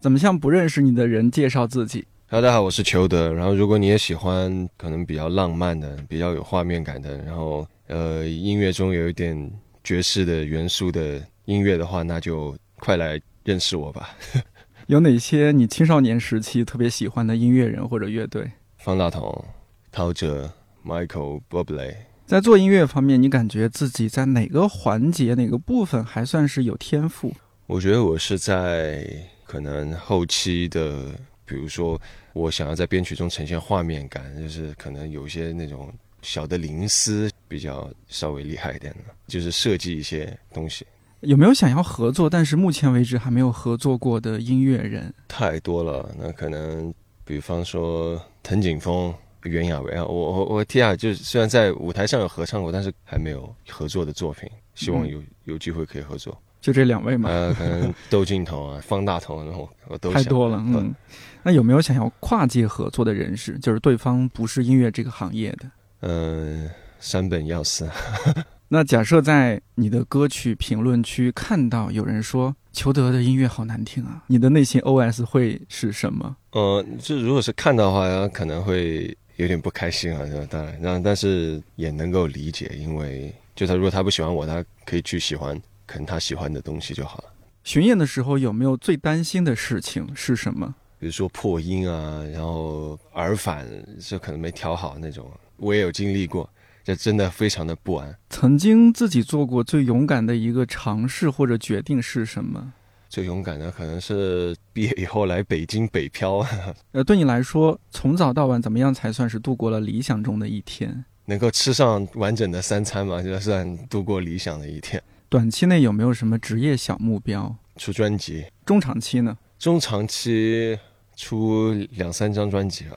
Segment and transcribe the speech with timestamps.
[0.00, 2.06] 怎么向不认识你的人介绍自己？
[2.26, 3.30] 大家好，我是裘德。
[3.34, 9.52] 然后，如果你也喜欢可能比较浪漫的、比较有画面感的，然后呃，音乐中有一点
[9.84, 14.16] 爵士的元素的音乐的话，那就快来认识我吧。
[14.88, 18.50] 有哪些你青少年时期特别喜欢的音乐人或者乐队？
[18.78, 19.44] 方大同、
[19.92, 20.50] 陶喆、
[20.82, 21.94] Michael Bublé。
[22.24, 27.34] 在做音乐方面，你感觉自己在哪个环节、哪个部分还算是有天赋？
[27.66, 29.06] 我觉得我是在
[29.50, 31.06] 可能后期的，
[31.44, 32.00] 比如说。
[32.32, 35.92] 我想要在编曲中呈现画面感，就是可能有一些那种
[36.22, 40.86] 小的灵思比较稍微厉害一点的，就是设计一些东西。
[41.22, 45.12] 有没有想要合作，但是目前为止还没有合作过的音乐人？
[45.26, 49.12] 太多了，那可能比方说藤井风、
[49.42, 56.40] 袁娅维啊，我我我天啊，就是虽然在舞台上有合唱过，但是还没有合作的作品，希望有有机会可以合作。
[56.60, 57.28] 就这两位嘛？
[57.28, 60.94] 呃，可能窦靖童啊、方大同，然后我都太多了，嗯。
[61.42, 63.58] 那有没有想要跨界合作的人士？
[63.58, 65.70] 就是对方不是音乐这个行业的？
[66.00, 66.68] 嗯，
[66.98, 67.88] 山本耀司。
[68.68, 76.36] 那假设在你的歌曲评论区看到有人说裘德的音乐好难听啊，你的内心 OS 会是什么？
[76.52, 85.60] 呃，就如果是看到的话，可能会有点不开心啊，当然，但但是也能够理解，因为就他如果他不喜欢我，他可以去喜欢
[85.90, 87.24] 可能他喜欢的东西就好了。
[87.64, 90.72] 巡演的时候有没有最担心的事情是什么？
[91.00, 93.66] 比如说破音啊，然后耳返
[93.98, 96.48] 就可能没调好那种，我也有经历过，
[96.84, 98.16] 这真的非常的不安。
[98.28, 102.72] 曾经自己做过最勇敢的一个尝试或者决定是什么？
[103.08, 106.46] 最勇敢的可能是毕业以后来北京北漂。
[106.92, 111.04] 呃，对你来说，从早到晚怎么样才算是度过了理想中的一天？
[111.24, 115.02] 能够吃上完整的三餐嘛，就算度过理想的一天。
[115.30, 117.56] 短期内有没有什么职业小目标？
[117.76, 118.46] 出专辑。
[118.66, 119.38] 中长期呢？
[119.58, 120.78] 中长期。
[121.16, 122.96] 出两三张专辑了。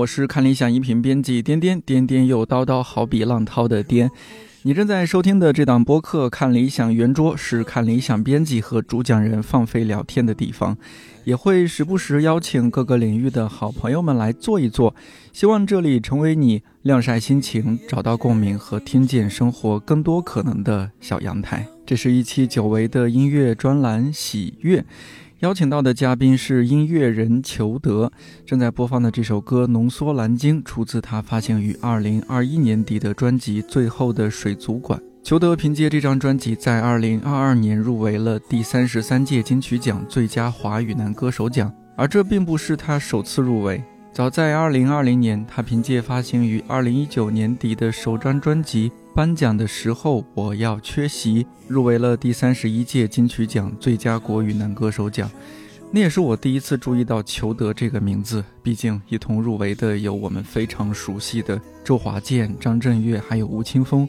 [0.00, 4.10] 我是看理想音频编辑颠颠颠颠又叨叨，好比浪涛的颠。
[4.62, 10.78] 你正在收听的这档播客《看理想圆桌》是看理想编辑和主讲人放飞聊天的地方，
[11.24, 14.94] 也会时不时邀请各个领域的好朋友们来坐一坐，
[15.34, 21.66] 希望这里成为你晾晒心情、找到共鸣和听见生活更多可能的小阳台。
[21.84, 24.80] 这是一期久违的音乐专栏《喜悦》。
[25.40, 28.12] 邀请到的嘉宾是音乐人裘德，
[28.44, 35.00] 正在播放的这首歌《浓缩蓝鲸》出自他发行于二零二一年底的专辑《最后的水族馆》。
[35.22, 43.82] 裘德凭借这张专辑在二零二二年入围了第三十三届金曲奖最佳华语男歌手奖，而这并不是他首次入围。
[44.12, 48.92] 早在二零二零年，他凭借发行于二零一九年底的首张专辑。
[49.14, 55.30] 颁奖的时候，我要缺席，入围了第三十一届金曲奖最佳国语男歌手奖。
[55.90, 58.44] 那也是我第一次注意到裘德这个名字。
[58.62, 64.08] 毕竟一同入围的有我们非常熟悉的周华健、张震岳，还有吴青峰。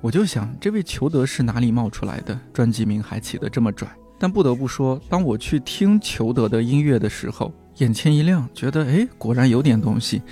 [0.00, 2.38] 我就想，这位裘德是哪里冒出来的？
[2.52, 3.88] 专辑名还起得这么拽。
[4.18, 10.22] 但不得不说，当我去听裘德的音乐的时候，眼前一亮，觉得哎，果然有点东西。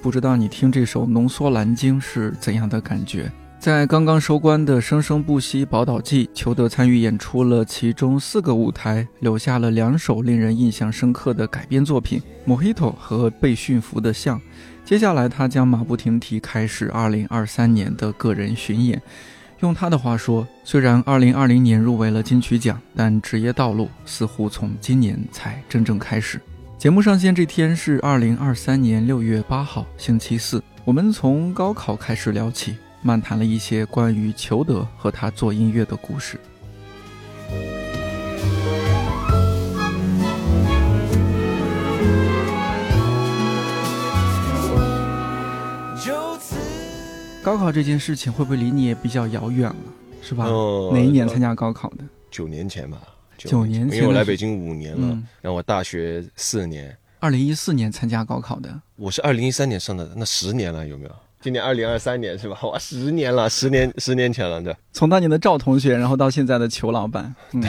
[0.00, 3.30] 不知道你听这首《浓缩蓝鲸》是怎样的感觉？
[3.66, 14.38] 在刚刚收官的《生生不息宝岛季》，裘德参与演出了其中四个舞台，留下了两首令人印象深刻的改编作品《Mojito》和《被驯服的象》。
[14.84, 19.02] 接下来，他将马不停蹄开始2023年的个人巡演。
[19.58, 26.40] 用他的话说：“虽然2020年入围了金曲奖，但职业道路似乎从今年才真正开始。”
[26.78, 30.62] 节目上线这天是2023年6月8号，星期四。
[30.84, 32.76] 我们从高考开始聊起。
[33.06, 36.40] 漫谈了一些关于裘德和他做音乐的故事。
[47.44, 49.76] 高考这件事情会不会离你也比较遥远了，
[50.20, 50.46] 是吧？
[50.46, 51.98] 哦哪一年参加高考的？
[52.28, 53.00] 九年前吧，
[53.38, 58.82] 九年前因为我来北京五年了，嗯然后我大学四年，二零一四年参加高考的。
[58.96, 61.14] 我是二零一三年上的，那十年了有没有？
[61.40, 62.58] 今年二零二三年是吧？
[62.66, 64.74] 哇，十年了，十年十年前了，对。
[64.92, 67.62] 从当年的赵同学，然后到现在的裘老板，嗯，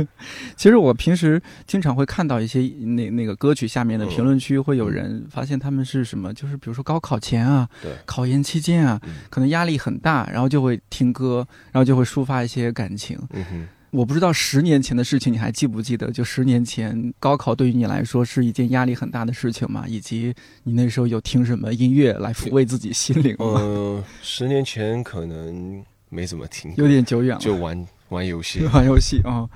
[0.56, 13.18] 其实我平时经常会看到一些那那个歌曲下面的评论区，会有人发现他们是什么，就是比如说高考前啊，对考研期间啊，嗯可能压力很大，然后就会听歌，然后就会抒发一些感情。
[13.32, 16.10] 嗯哼，我不知道十年前的事情你还记不记得？
[16.10, 19.84] 就十年前高考对于你来说是一件压力很大的事情吗？
[19.88, 20.32] 以及
[20.64, 23.60] 你那时候有听什么音乐来抚慰自己心灵吗？
[23.60, 27.40] 嗯，十年前可能没怎么听，有点久远了。
[27.40, 28.64] 就玩玩游戏。
[28.72, 29.50] 玩游戏啊、哦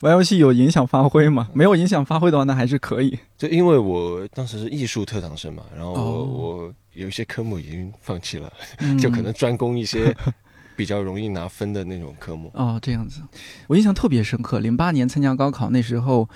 [0.00, 1.50] 玩游戏有影响发挥吗？
[1.52, 3.18] 没有影响发挥的话，那还是可以。
[3.36, 10.16] 就因为我当时是艺术特长生嘛，然后我、哦我有一些科目已经放弃了，嗯 就可能专攻一些
[10.80, 12.50] 比较容易拿分的那种科目。
[12.54, 13.20] 哦，这样子，
[13.66, 14.60] 我印象特别深刻。
[14.60, 16.26] 零八年参加高考那时候，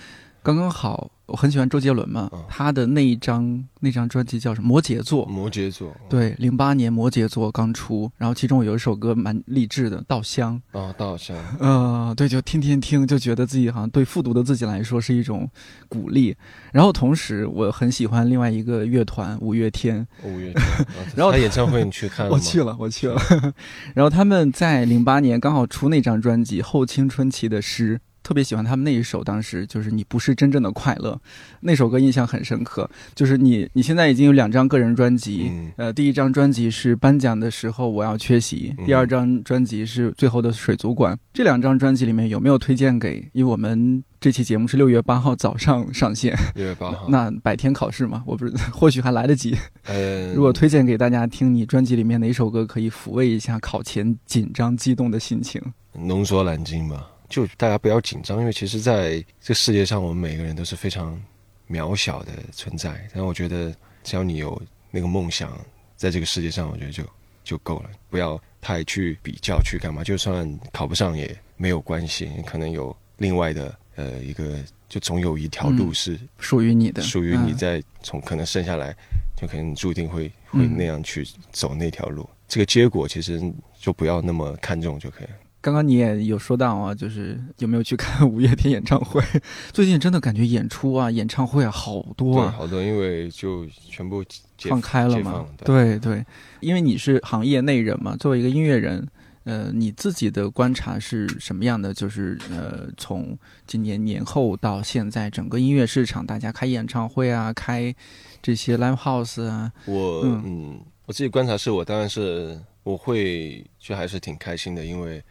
[0.44, 4.68] 刚刚好，我很喜欢周杰伦嘛，嗯他的那一张那张专辑叫什么？
[4.68, 5.24] 摩羯座。
[5.24, 10.60] 摩羯座，对，零八年摩羯座刚出，然后其中有一首歌蛮励志的，《稻香》。
[10.78, 15.48] 哦，到好像呃，对，就天天听，就觉得自己好像对复读的自己来说是一种
[15.88, 16.36] 鼓励。
[16.72, 20.86] 然后同时，我很喜欢另外一个乐团五月天，五月天，
[21.16, 22.36] 然后他演唱会你去看了吗？
[22.36, 23.18] 我去了，我去了。
[23.96, 31.20] 然后他们在零八年刚好出那张专辑《后青春期的诗》，特别喜欢他们那一首，当时就是“你不是真正的快乐”
[31.60, 32.90] 那首歌，印象很深刻。
[33.14, 41.16] 就是你，你现在已经有两张个人专辑，嗯呃，第一张专辑是颁奖的时候我要缺席，嗯第二张专辑是最后的水族馆。
[41.34, 43.28] 这两张专辑里面有没有推荐给？
[43.34, 47.06] 因为我们这期节目是六月八号早上 上线，六月八号。
[47.10, 49.54] 那白天考试嘛，我不是， 或许还来得及。
[49.84, 55.60] 呃，如果推荐给大家听，你专辑里面哪首歌可以抚慰一下考前紧张激动的心情？
[55.92, 61.20] 浓缩蓝鲸吧，就大家不要紧张，因为其实在这世界上，我们每个人都是非常
[61.68, 63.08] 渺小的存在。
[63.12, 65.58] 但我觉得，只要你有那个梦想，
[65.96, 67.02] 在这个世界上，我觉得就
[67.42, 70.04] 就够了，不要太去比较去干嘛。
[70.04, 78.96] 就算考不上也没有关系，可能有另外的呃一个，就总有一条路嗯是属于你的，属于你嗯在从可能剩下来，
[79.34, 82.30] 就可能你注定会会嗯那样去走那条路。
[82.46, 83.42] 这个结果其实
[83.76, 85.32] 就不要那么看重就可以了。
[85.64, 89.22] 刚刚你也有说到啊，就是有没有去看五月天演唱会？
[89.72, 94.22] 最近真的感觉演出啊、演唱会啊好多，啊，好多因为就全部
[94.58, 95.46] 解放开了嘛。
[95.64, 96.22] 对对，
[96.60, 99.08] 因为你是行业内人嘛，作为一个音乐人。
[99.44, 101.92] 呃，你自己的观察是什么样的？
[101.92, 107.94] 就是呃，从今年年后到现在，整个音乐市场，大家开演唱会啊，开
[108.40, 115.22] 这些 live house 啊，我嗯嗯我自己观察是我当然是我会就还是挺开心的，因为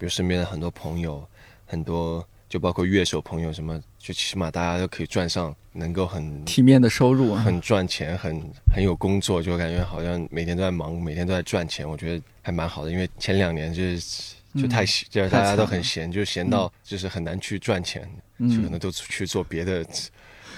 [0.00, 1.22] 比如身边的很多朋友，
[1.66, 8.42] 很多就包括乐手朋友什么，就起码大家都可以赚上，能够很体面的收入啊，很赚钱，很
[8.74, 12.90] 很有工作，就感觉好像每天都在忙，每天都在赚钱，我觉得还蛮好的。
[12.90, 18.00] 因为前两年就是就太闲，就是大家都很闲，就闲到就是很难去赚钱，
[18.38, 19.84] 就可嗯能，都去做别的，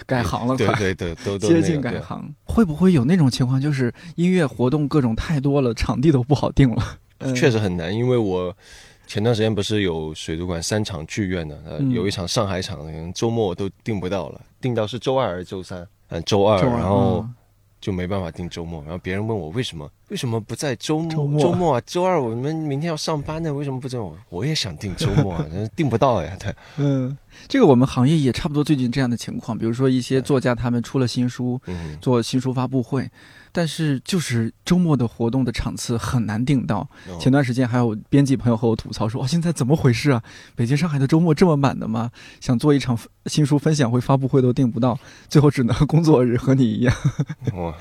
[0.06, 6.98] 改行了，对对对，都 都接近改行，会不会有那种情况，就是音乐活动各种太多了，场地都不好定了？
[7.18, 8.56] 嗯确实很难，因为我
[9.06, 11.90] 前段时间不是有水族馆三场剧院呢，呃，嗯。
[11.90, 15.86] 有一场上海场，周末都订不到了，订到是周二还是周三？
[16.08, 17.34] 嗯，周二，周二然后嗯。
[17.80, 21.40] 就没办法订周末，然后别人问我为什么为什么不在周末？
[21.40, 21.74] 周末。
[21.74, 21.82] 啊？
[21.84, 27.18] 周二我们明天要上班呢，为什么不在我我也想订周末啊， 但是订不到呀，对，嗯，
[27.48, 33.10] 这个我们行业也差不多最近这样的情况，比如说一些作家他们出了新书，嗯，做新书发布会，
[33.52, 36.78] 但是就是周末的活动的场次很难订到。
[37.08, 40.22] 哦前段时间还有编辑朋友和我吐槽说：“哦，现在怎么回事啊？
[40.56, 42.10] 北京、上海的周末这么满的吗？
[42.40, 46.94] 想做一场新书分享会、发布会都订不到，最后只能工作日，和你一样。
[47.54, 47.74] 哇，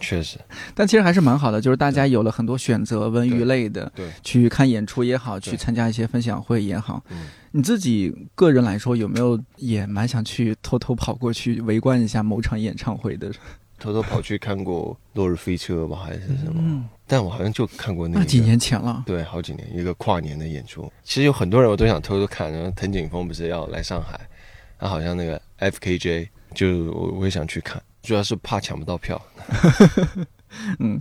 [0.00, 0.38] 确实，
[0.74, 7.02] 但其实还是蛮好的，就是大家有了很多选择，文娱类的，对，去看演出也好，去参加一些分享会也好。
[7.10, 13.32] 嗯，你自己个人来说，有没有也蛮想去偷偷跑过去围观一下某场演唱会的？
[13.78, 16.54] 偷偷跑去看过《落日飞车》吧，还是什么？
[16.56, 19.02] 嗯，但我好像就看过那个那几年前了。
[19.06, 22.52] 对，好几年一个跨年的演出，其实有很多人我都想偷偷看。
[22.52, 24.18] 然后藤井风不是要来上海，
[24.78, 29.20] 他好像那个 FKJ，就我我也想去看，主要是怕抢不到票。
[30.78, 31.00] 嗯，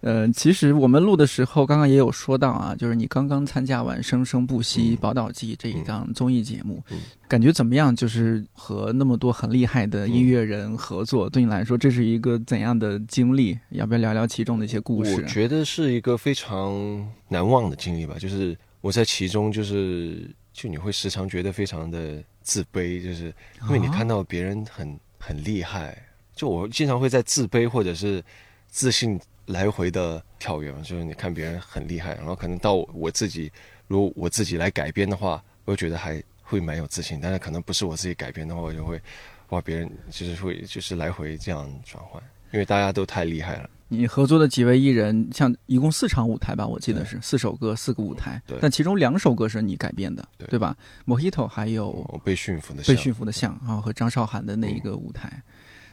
[0.00, 6.82] 呃，其实我们录的时候，刚刚也有说到啊，就是你刚刚参加完《生生不息宝岛记》这一档综艺节目，
[7.28, 7.94] 感觉怎么样？
[7.94, 13.58] 就是和那么多很厉害的音乐人合作，对你来说这是一个怎样的经历？
[13.70, 15.14] 要不要聊聊其中的一些故事？
[15.14, 18.16] 我觉得是一个非常难忘的经历吧。
[18.18, 23.32] 就是我在其中，就是就你会时常觉得非常的自卑，就是
[23.64, 25.96] 因为你看到别人很很厉害。
[26.34, 28.24] 就我经常会在自卑或者是
[28.68, 33.50] 自信来回的跳跃嘛，就是你看别人很厉害，然后可能到我自己，
[33.88, 37.18] 如果我自己来改编的话，我觉得还会蛮有自信。
[37.20, 39.00] 但是可能不是我自己改编的话，我就会
[39.48, 43.68] 哇，别人就是会就是来回这样转换，因为大家都太厉害了。
[43.88, 48.40] 你合作的几位艺人，像一共四场舞台吧，我记得是四首歌，四个舞台。
[48.46, 48.56] 对。
[48.60, 50.76] 但其中两首歌是你改编的，对吧
[51.06, 55.42] ？Mojito 还有被驯服的被驯服的象啊，和张韶涵的那一个舞台。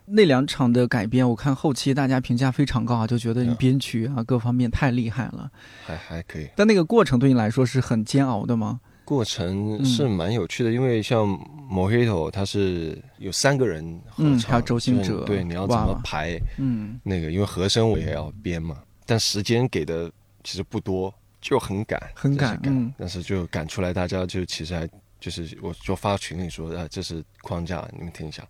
[0.10, 5.52] 那两场的改编，我看后期大家评价非常高啊，就觉得你编曲啊各方面太厉害了，
[5.86, 6.48] 还还可以。
[6.56, 8.80] 但那个过程对你来说是很煎熬的吗？
[9.04, 11.26] 过程是蛮有趣的，因为像
[11.70, 16.40] 《Mojito》，它是有三个人合唱，还有周星哲，对，你要怎么排？
[16.58, 20.12] 嗯，那个因为和声我也要编嘛，但时间给的
[20.44, 24.86] 其实不多，就很赶，很赶，嗯，但是就赶出来，大家就其实还
[25.20, 28.46] 就是我就发群里说啊，这是框架，你们听一下。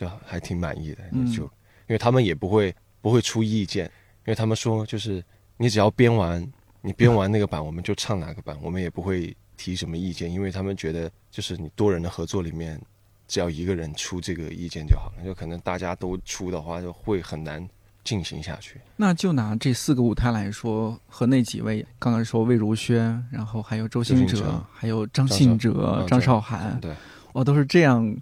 [0.00, 1.02] 就还挺满意的，
[1.36, 3.84] 就因为他们也不会不会出意见，
[4.24, 5.22] 因为他们说就是
[5.58, 6.42] 你只要编完，
[6.80, 12.80] 你编完那个版，我们就唱哪个版，我们也不会提什么意见，因为他们觉得就是你多人的合作里面，
[13.28, 17.68] 只要一个人出这个意见就好了，就可能大家都出的话，就会很难
[18.02, 18.80] 进行下去。
[18.96, 26.96] 那就拿这四个舞台来说，和那几位刚刚说魏如萱，然后还有周星哲，还有张信哲、张韶涵，对，
[27.34, 28.16] 哦，都是这样。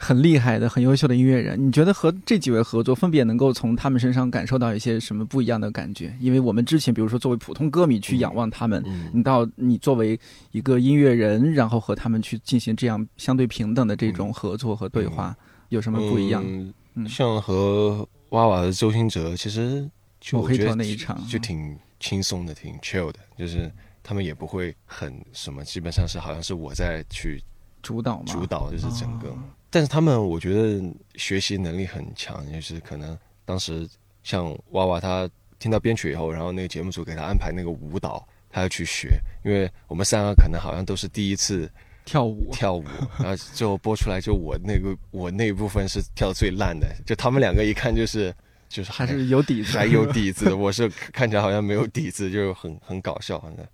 [0.00, 6.16] 很厉害的、很优秀的音乐人，你觉得和这几位合作，分别能够从他们身上感受到一些什么不一样的感觉？
[6.20, 8.80] 因为我们之前，比如说作为普通歌迷去仰望他们，
[9.12, 10.18] 你到你作为
[10.52, 15.36] 一个音乐人，然后和他们去进行这样相对平等的这种合作和对话，
[15.70, 16.44] 有什么不一样？
[17.08, 19.90] 像和娃娃的周星哲，其实
[20.20, 23.68] 就我觉得那一场就挺轻松的、挺 chill 的，就是
[24.04, 27.42] 他们也不会很什么，基本上是好像是我在去
[27.82, 29.36] 主导嘛，主导就是整个。
[29.70, 30.82] 但是他们，我觉得
[31.16, 33.86] 学习能力很强，就是可能当时
[34.22, 41.70] 像娃娃，他听到编曲以后，然后那个节目组给他安排那个舞蹈，他要去学，因为我们三个可能好像都是第一次
[42.06, 42.84] 跳舞，跳舞，
[43.20, 48.34] 然后最后播出来，就我那个我那一部分是跳最烂的，就他们两个一看就是
[48.70, 53.66] 就是还是有底子，还有底子，我是看起来好像没有底子，就很很搞笑，反正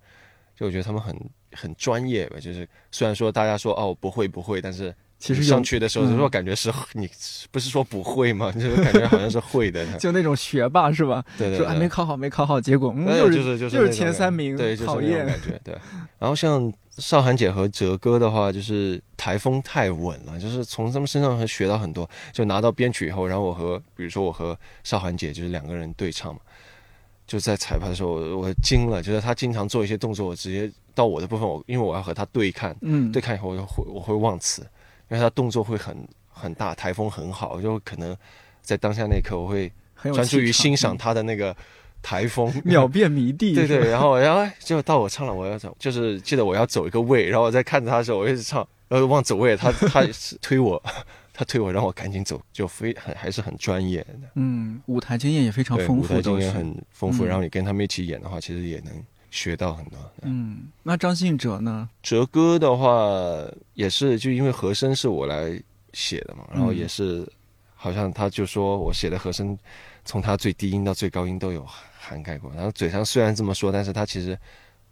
[0.57, 1.17] 就我觉得他们很
[1.53, 4.93] 很专业吧，就是虽然说大家说哦不会不会，但是。
[5.17, 7.09] 其实上去的时候，就说感觉是你
[7.49, 8.51] 不是说不会吗？
[8.51, 11.23] 就是感觉好像是会的， 就那种学霸是吧？
[11.37, 15.59] 对对，说还没考好，没考好，结果嗯，就是就是前三名，对，就是那种感觉。
[15.63, 15.75] 对，
[16.19, 22.07] 然后像少涵姐和哲哥的话，就是台风太稳了，就是从他们身上学到很多。
[22.31, 26.39] 就拿到编曲以后，然后我和比如说我和少涵姐就是两个人对唱嘛，
[27.25, 34.65] 就在彩排的时候我惊了，就是他经常做一些动作，我直接到我的部分，我因为我要和他对看，嗯，对看以后我就会我会忘词。
[35.09, 35.95] 因为他动作会很
[36.27, 38.15] 很大，台风很好，就可能
[38.61, 39.71] 在当下那一刻，我会
[40.13, 41.55] 专注于欣赏他的那个
[42.01, 43.53] 台风，秒变迷弟。
[43.53, 50.03] 对对，然后然后就到我唱了，我要走，就是记得我要走一个位，然后我在看着他的时候，我一直唱，然后忘走位，他他
[50.41, 50.81] 推我，
[51.33, 54.13] 他推我，让我赶紧走，就非很还是很专业的。
[54.35, 58.93] 嗯，舞台经验也非常丰富，舞台经验很丰富，然后你跟他们一起演的话，其实也能。
[59.35, 59.99] 学到很多。
[60.21, 61.89] 嗯，那张信哲呢？
[62.01, 62.87] 哲哥的话
[63.73, 65.61] 也是，就因为和声是我来
[65.91, 67.29] 写的嘛，然后也是，
[67.75, 69.57] 好像他就说我写的和声，
[70.05, 71.67] 从他最低音到最高音都有
[71.99, 72.49] 涵盖过。
[72.55, 74.39] 然后嘴上虽然这么说，但是他其实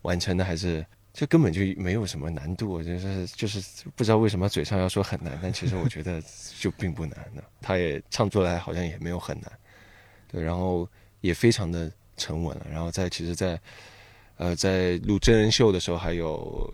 [0.01, 2.83] 完成的还是，就根本就没有什么难度。
[2.83, 6.21] 就是就是不知道为什么嘴上要说很难，但其实我觉得
[6.59, 7.41] 就并不难的。
[7.61, 9.49] 他也唱出来好像也没有很难，
[10.29, 10.85] 对，然后
[11.21, 12.67] 也非常的沉稳了。
[12.69, 13.57] 然后在其实，在
[14.43, 16.73] 呃，在录真人秀的时候，还有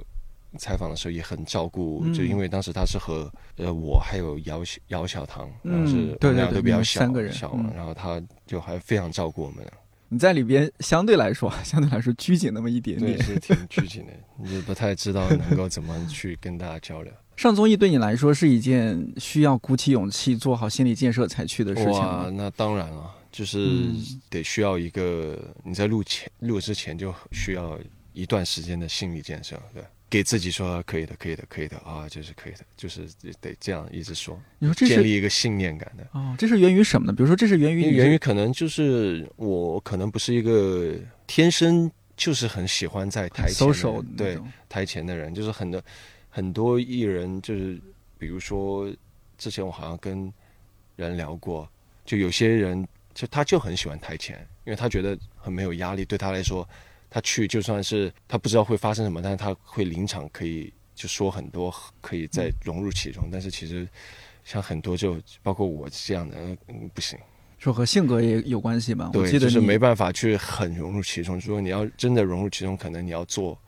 [0.57, 2.03] 采访的时候，也很照顾。
[2.13, 9.63] 就因为当时他是和呃我还有姚姚小棠，然后是我们俩都比较小，小嘛，然后他就还非常照顾我们。
[10.11, 17.13] 你在里边相对来说，相对来说拘谨那么一点点，是挺拘谨的， 你不太知道能够怎么去跟大家交流。
[17.37, 23.15] 上综艺对你来说是一件需要鼓起勇气、做好心理建设才去的事情哇，那当然了。
[23.31, 23.59] 就是
[24.29, 27.79] 得需要一个你在录前录之前就需要
[28.13, 29.83] 一段时间的心理建设，对。
[30.11, 33.07] 给自己说可以的，可以的，可以的啊，就是可以的，就是
[33.39, 34.41] 得这样一直说。
[34.57, 36.07] 你说这是建立一个信念感的。
[36.13, 37.13] 哦，这是源于什么呢？
[37.13, 40.95] 比如说，这是源于源于可能就是我可能不是一个
[41.27, 45.79] 天生就是很喜欢在台前的对台前的人，就是很多
[46.31, 47.79] 很多艺人，就是
[48.17, 48.91] 比如说
[49.37, 50.33] 之前我好像跟
[50.95, 51.69] 人聊过，
[52.03, 56.67] 就有些人就他就很喜欢台前，因为他觉得很没有压力，对他来说。
[57.11, 63.29] 他去就算是他不知道会发生什么，但是他会临场可以就说很多，可以再融入其中。
[63.31, 63.89] 但是其实
[64.45, 66.37] 像很多就包括我这样的，
[66.67, 67.17] 嗯，不行。
[67.57, 69.09] 说和性格也有关系吧？
[69.11, 71.39] 对，就是没办法去很融入其中。
[71.39, 73.59] 如果你要真的融入其中，可能你要做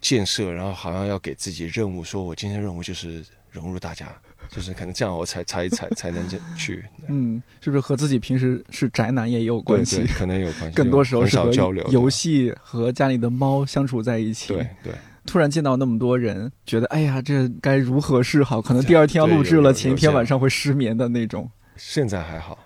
[0.00, 4.20] 建设，然后好像要给自己任务，说我今天任务就是融入大家。
[4.48, 6.26] 就是可能这样，我才才才才能
[6.56, 6.84] 去。
[7.08, 10.04] 嗯，是不是和自己平时是宅男也有关系？
[10.06, 10.76] 可能有关系。
[10.76, 14.48] 更多时候是和交流、游戏和家里的猫相处在一起。
[14.54, 14.94] 对对。
[15.26, 18.62] 突然见到那么多人，觉得哎呀，这该如何是好？
[18.62, 21.50] 可能第二天要录制了，前一天晚上会失眠的那种。
[21.76, 22.58] 现在还好，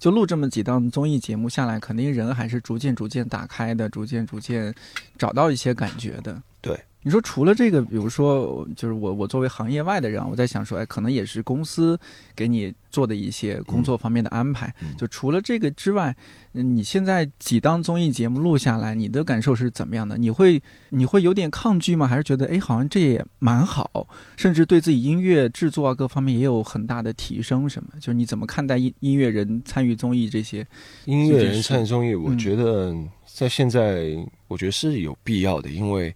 [0.00, 4.74] 就录这么几档综艺节目下来，肯定人还是逐渐逐渐打开的，逐渐逐渐
[5.16, 6.42] 找到一些感觉的。
[7.02, 7.04] 对。
[7.04, 11.98] 你说除了这个，比如说，就是我我作为行业外的人，我在想说，哎，可能也是公司
[12.34, 14.74] 给你做的一些工作方面的安排。
[14.98, 16.14] 就除了这个之外，
[16.52, 20.18] 你现在几档综艺节目录下来，你的感受是怎么样的？
[20.18, 22.06] 你会你会有点抗拒吗？
[22.06, 27.66] 还是觉得哎，好像这也蛮好，甚至对自己音乐制作啊各方面也有很大的提升？
[27.68, 27.90] 什么？
[28.00, 30.66] 就是你怎么看待音音乐人参与综艺这些？
[31.06, 34.14] 音乐人参与综艺，我觉得在现在，
[34.48, 36.14] 我觉得是有必要的，因为。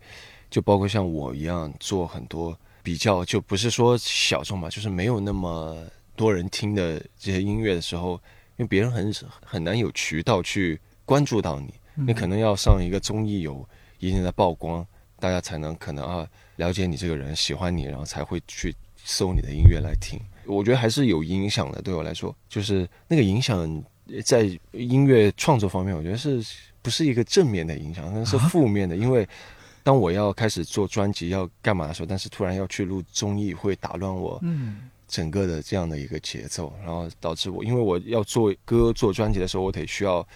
[0.53, 5.83] 就包括像我一样做很多比较，就不是说小众吧，就是没有那么
[6.15, 8.21] 多人听的这些音乐的时候，
[8.59, 9.11] 因为别人很
[9.43, 13.67] 很难有渠道去关注到你，你可能要上一个综艺有
[13.99, 14.87] 一定的曝光，
[15.19, 20.21] 大家才能可能啊了解你这个人，喜欢你，然后才会去搜你的音乐来听。
[20.45, 23.83] 我觉得还是有影响的，对我来说，就是那个影响
[24.23, 24.43] 在
[24.73, 26.45] 音乐创作方面，我觉得是
[26.83, 29.27] 不是一个正面的影响，那是负面的，因为。
[29.83, 34.41] 当我要开始做专辑要干嘛的时候，但是突然要去录综艺，会打乱我
[35.09, 40.27] 整个的这样的一个节奏，然后导致我，因为我要做歌做专辑的时候，我得需要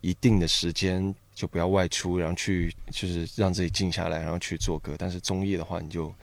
[0.00, 4.94] 一定的时间，就不要外出，然后去就是让自己静下来，然后去做歌。
[4.98, 6.14] 但是综艺的话，你就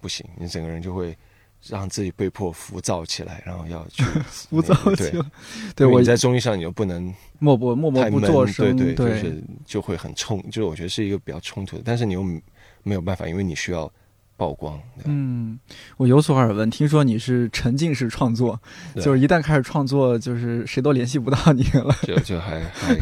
[0.00, 1.16] 不行，你整个人就会。
[1.68, 5.24] 让自己被迫浮躁起来，然后要去 浮躁起来。
[5.74, 11.82] 对，我在综艺上你又不能默不默默不作声，对对，就是就会很冲，就是我觉得是一个比较冲突的。
[11.84, 12.22] 但是你又
[12.82, 13.90] 没有办法，因为你需要
[14.36, 14.80] 曝光。
[15.04, 15.58] 嗯，
[15.96, 18.60] 我有所耳闻，听说你是沉浸式创作，
[18.96, 21.94] 就是一旦开始创作，就是谁都联系不到你了。
[22.02, 22.94] 就就还还。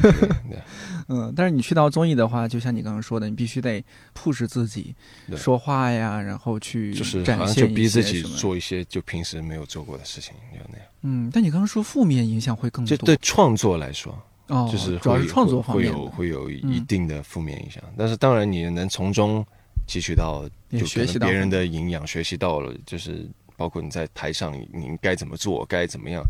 [1.08, 4.94] 嗯，但是你去到综艺的话，就像你刚刚说的，你必须得 push 自己
[5.36, 10.86] 说话呀，然后去就是好像就逼自己做一些就平时没有做过的事情，就那样。
[11.02, 17.82] 嗯，但你刚刚说负面影响会更多，对创作来说，哦，就是主要是创作方面会有会有一定的负面影响。
[17.98, 19.44] 但是当然你能从中
[19.86, 26.22] 汲取到就学习到别人的营养，学习到了，就是包括你在台上你该怎么做，该怎么样，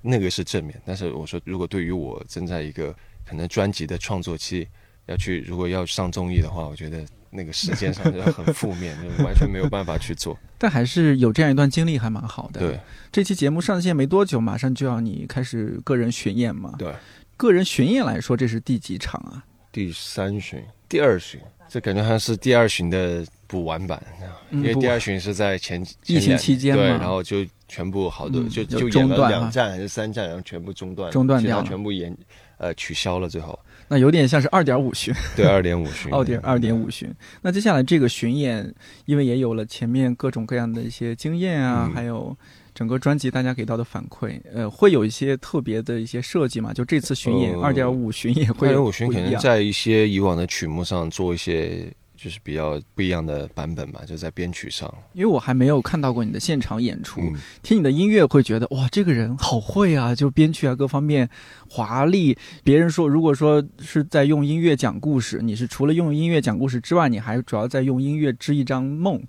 [0.00, 0.80] 那个是正面。
[0.86, 2.94] 但是我说，如果对于我正在一个。
[3.32, 4.68] 可能专辑的创作期
[5.06, 10.38] 要去，如果要上综艺的话，我觉得那个时间上就很负面，就完全没有办法去做。
[10.58, 12.60] 但还是有这样一段经历，还蛮好的。
[12.60, 12.78] 对，
[13.10, 16.74] 这期节目上线没多久，马上就要你开始个人巡演嘛？
[16.78, 16.92] 对，
[17.38, 19.42] 个人巡演来说，这是第几场啊？
[19.72, 21.40] 第三巡，第二巡，
[21.70, 24.02] 这感觉好像是第二巡的补完版，
[24.50, 32.14] 因为第二巡是在前疫情期间嘛，然后就全部好多就就演了两站还是三站，然后全部中断，中断掉，全部演。
[32.62, 37.12] 呃，取消了最后，那有点像是二点五巡，对，二点五巡， 二点二点五巡。
[37.40, 38.72] 那接下来这个巡演，
[39.04, 42.36] 因为也有了前面各种各样的一些经验啊，还有
[42.72, 46.72] 整个专辑大家给到的反馈，呃，会有一些特别的一些设计嘛？
[46.72, 51.92] 就这次巡演二点五巡演会二点五巡可能在一些以往的曲目上做一些。
[52.22, 54.92] 就是比较不一样的版本吧，就在编曲上。
[55.12, 57.20] 因为我还没有看到过你的现场演出，
[57.64, 60.14] 听你的音乐会觉得哇，这个人好会啊！
[60.14, 61.28] 就编曲啊，各方面
[61.68, 62.38] 华丽。
[62.62, 69.20] 别人说，如果说是在用音乐讲故事，你是除了用音乐讲故事之外，你还主要在用音乐织一张梦，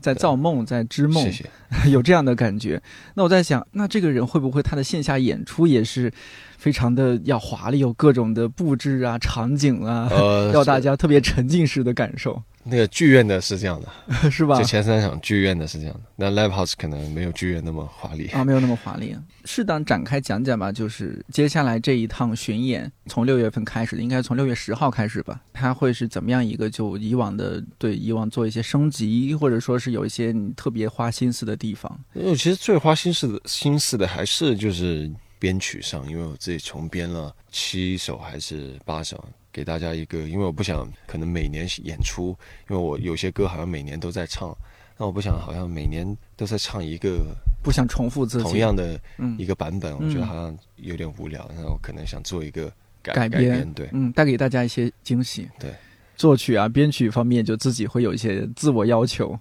[0.00, 1.22] 在造梦，在织梦。
[1.22, 1.44] 谢谢。
[1.90, 2.80] 有这样的感觉。
[3.14, 6.12] 那我在想，那这个人会不会他的线下演出也是？
[6.58, 10.10] 非常的要华丽，有各种的布置啊、场景啊，
[10.52, 12.42] 要大家特别沉浸式的感受。
[12.70, 13.88] 那个剧院的是这样的，
[14.30, 14.64] 是吧就？
[14.64, 18.26] 前三场剧院的是这样的，那 live house 可能没有剧院那么华丽。
[18.28, 19.16] 啊，没有那么华丽。
[19.44, 31.98] 适当展开讲讲吧，就是接下来这一趟巡演，从六月份开始，应该从六月十号开始吧，它会是怎么样一个就以往的对以往做一些升级，或者说是有一些你特别花心思的地方。
[32.12, 42.36] 因为其实最花心思的心思的还是就是编曲上，因为我自己重编了七首还是八首，给大家一个，因为我不想可能每年演出，
[42.68, 44.56] 因为我有些歌好像每年都在唱，
[44.96, 49.36] 那我不想好像每年都在唱一个不想重复自己，同样的嗯。
[49.38, 53.88] 一个版本，我觉得嗯好像有点无聊，那我可能想做一个改编，对。
[53.92, 55.48] 嗯，带给大家一些惊喜。
[55.58, 55.72] 对，
[56.16, 59.38] 作曲啊、编曲方面就自己会有一些自我要求。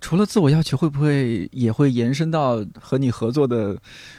[0.00, 3.76] 除了自我要求，会不会也会延伸到和你合作的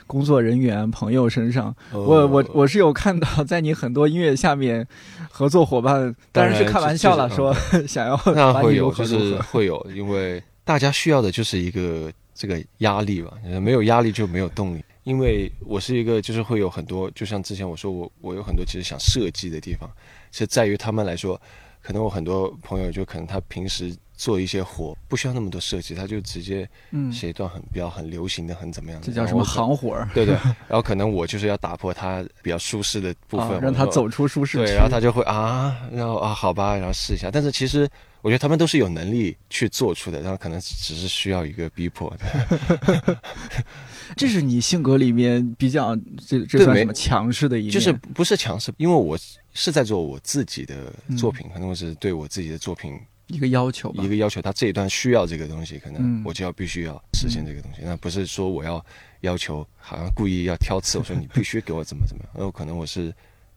[0.08, 1.76] 工作人员、朋友身上？
[1.92, 4.88] 我我呃我是有看到，在你很多音乐下面，
[5.30, 7.56] 合作伙伴当然是开玩笑了，说
[7.88, 9.36] 想要那会有，就是。
[9.52, 14.84] 会有，因为大家需要的就是一个这个压力吧，呃没有压力就没有动力。
[15.04, 19.90] 因为我是一个，就是会有很多，就像之前我说我我有很多其实想设计的地方，
[20.34, 21.40] 是在于他们来说，
[21.82, 29.44] 可能我很多朋友就可能他平时做一些活不需要那么多设计，他就直接嗯，写一段很比较很流行的很怎么样的，这叫什么？
[29.46, 30.10] 行活儿？
[30.14, 30.34] 对对，
[30.68, 34.66] 然后可能我就是要打破他比较舒适的部分，啊，让他走出舒适区。
[34.66, 37.30] 对，然后他就会啊，然后啊，好吧，然后试一下。
[37.32, 37.88] 但是其实
[38.22, 42.12] 我觉得他们都是有能力去做出的，然后可能只是需要一个逼迫。
[44.16, 47.72] 这是你性格里面比较这这没算什么强势的一面？
[47.72, 49.16] 就是不是强势，因为我
[49.54, 54.08] 是在做我自己的作品，可能我是对我自己的作品一个要求吧一。
[54.08, 57.82] 个要求，他这一段需要这个东西，可嗯能我就要必须要实现这个东西。
[57.84, 58.84] 那不是说我要
[59.22, 62.32] 要求，好像故意要挑刺，我说你必须给我怎么怎么样。
[62.36, 63.14] 然 后可能我是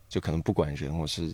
[0.08, 1.32] 就可能不管人，我是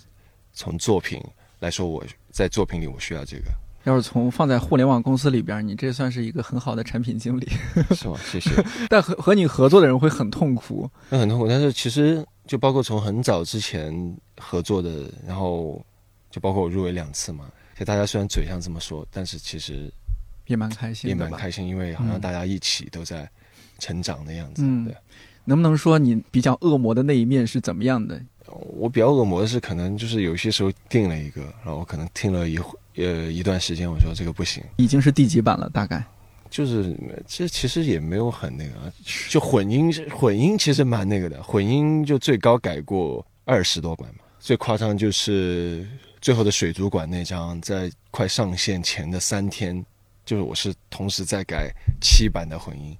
[0.52, 1.22] 从作品
[1.60, 3.44] 来说，我在作品里我需要这个，
[3.84, 7.48] 要是从放在互联网公司里边，你这算是一个很好的产品经理。
[7.94, 8.18] 是吗？
[8.30, 8.50] 谢谢。
[8.90, 10.90] 但和和你合作的人会很痛苦。
[11.08, 15.82] 那很痛苦，但是其实就包括从很早之前合作的，然后
[16.30, 17.46] 就包括我入围两次嘛。
[17.76, 19.92] 其实大家虽然嘴上这么说，但是其实
[20.46, 21.14] 也蛮开心也？
[21.14, 23.28] 蛮开心，因为好像嗯大家一起都在
[23.78, 24.62] 成长的样子。
[24.64, 24.96] 嗯对，
[25.44, 28.18] 能不能说你比较恶魔的那一面是怎么样的？
[28.48, 35.68] 我比较恶魔的是，可能就是有些时候定了一个，然后我可能听了一会呃一段时间，我说这个不行，已经是第几版了？
[35.68, 36.02] 大概
[36.48, 38.90] 就是这其实也没有很那个啊，
[39.28, 45.86] 就混音混音其实蛮那个的，混音就最高改过二十多版嘛，最夸张就是
[46.26, 49.86] 最后的水族馆那张，在快上线前的三天，
[50.24, 52.98] 就是我是同时在改七版的混音，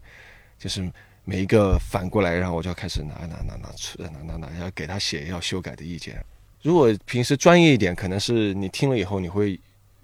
[0.61, 0.89] 就是
[1.25, 6.25] 每一个反过来，然后我就要开始拿拿拿拿出拿拿拿，要给他写要修改的意见。
[6.63, 9.59] 如果平时专业一点，可能是你听了以后，你会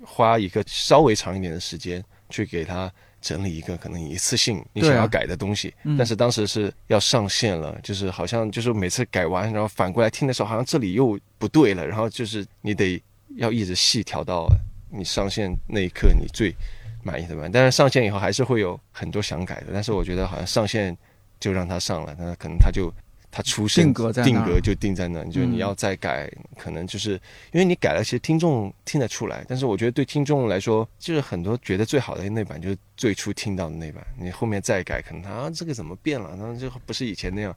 [0.04, 5.72] 花一个稍微长一点的时间去给他整理一个可能一次性你想要改的东西。
[5.84, 13.00] 嗯但是当时是要上线了，就是好像就是每次改完，然后反过来听的时候，好像这里又不对了，然后就是你得
[13.36, 14.48] 要一直细调到
[14.90, 16.54] 你上线那一刻你最
[17.02, 17.50] 满意的版。
[17.50, 20.96] 但是上线以后还是会有很多想改的，但是我觉得好像上线
[21.40, 22.92] 就让它上了，那可能它就。
[23.34, 27.12] 它出现定格在定格就定在那，就嗯你要再改，可能就是
[27.50, 29.42] 因为你改了，其实听众听得出来。
[29.48, 37.50] 但是我觉得对听众来说，就是很多觉得最好的那版就是最初听到的那版，你后面再改，可能他啊这个怎么变了，然后就不是以前那样，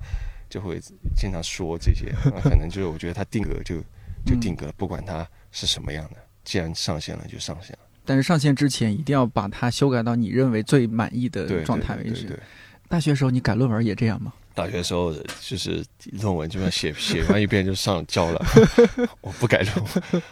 [0.49, 0.79] 就会
[1.17, 2.05] 经常说这些。
[2.23, 3.75] 那可能就是我觉得他定格就
[4.25, 7.80] 就定格了，不管它是什么样的，既然上线了就上线了。
[8.04, 12.24] 但是上线之前一定要把它修改到你认为最满意的，状态为止。
[12.24, 12.39] 对对对。
[12.88, 14.34] 大学时候你改论文也这样吗？
[14.54, 15.84] 大学时候就是
[16.22, 18.46] 论文基本上写 写完一遍就上交了，
[19.22, 20.24] 我不改论文。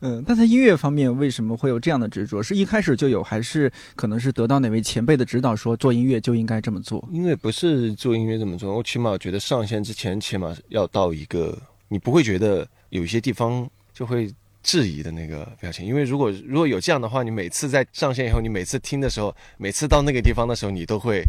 [0.00, 2.42] 嗯，但在音乐方面为什么会有这样的执着？
[2.42, 7.06] 是一开始就有，还是可能是得到哪位前辈的指导，说做音乐就应该这么做？
[7.10, 11.58] 因为不是做音乐这么做，我起码觉得上线之前，起码要到一个
[11.88, 14.32] 你不会觉得有一些地方就会
[14.66, 15.86] 质疑的那个表情。
[15.86, 21.22] 因为如果如果有这样的话，你每次在上线以后，你每次听的时候，每次到那个地方的时候，你都会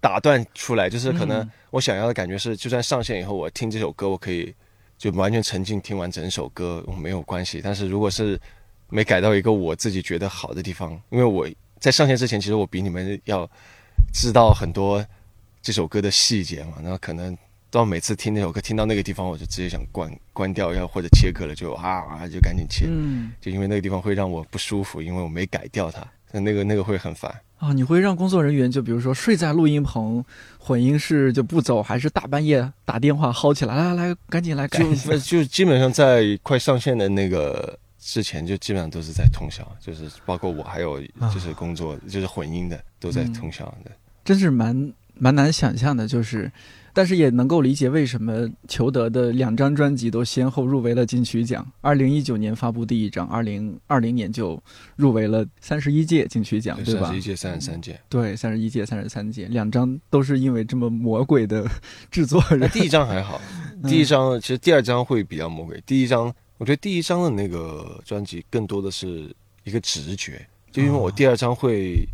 [0.00, 4.52] 打断出来，就是可能嗯我想要的感觉是，就算上线以后，我听这首歌，我可以
[4.98, 7.60] 就完全沉浸听完整首歌，我没有关系。
[7.62, 8.38] 但是如果是
[8.88, 11.48] 没改到一个我自己觉得好的地方，因为我
[11.78, 13.48] 在上线之前，其实我比你们要
[14.12, 15.06] 知道很多
[15.62, 17.36] 这首歌的细节嘛，那可能
[17.70, 27.32] 到每次听那首歌听到那个地方，我就直接想关关掉，要或者切割了就啊啊就赶紧切，嗯，就因为那个地方会让我不舒服，因为我没改掉它，那那个那个会很烦。
[27.58, 30.24] 啊，你会让工作人员就比如说睡在录音棚
[30.58, 41.00] 混音室就不走，还是大半夜打电话薅起来，来来来，赶紧来改就就 基本上在快上线的那个之前就基本上都是在通宵，就是包括我还有
[41.32, 43.90] 就是工作就是混音的都在通宵的，
[44.24, 46.50] 真是蛮蛮难想象的，就是。
[46.92, 51.66] 但是也能够理解为什么裘德的两张专辑都先后入围了金曲奖。
[51.80, 54.60] 二零一九年发布第一张，二零二零年就
[54.96, 57.02] 入围了三十一届金曲奖，对吧？
[57.02, 58.00] 三十一届、三十三届。
[58.08, 61.64] 对，三十一届、三十三届，两张都是因为这么魔鬼的
[62.10, 62.42] 制作。
[62.50, 63.40] 人第一张还好，
[63.88, 65.82] 第一张其实第二张会比较魔鬼。
[65.86, 72.06] 第一张，我觉得第一张的那个专辑更多的是一个直觉，就因为我第二张会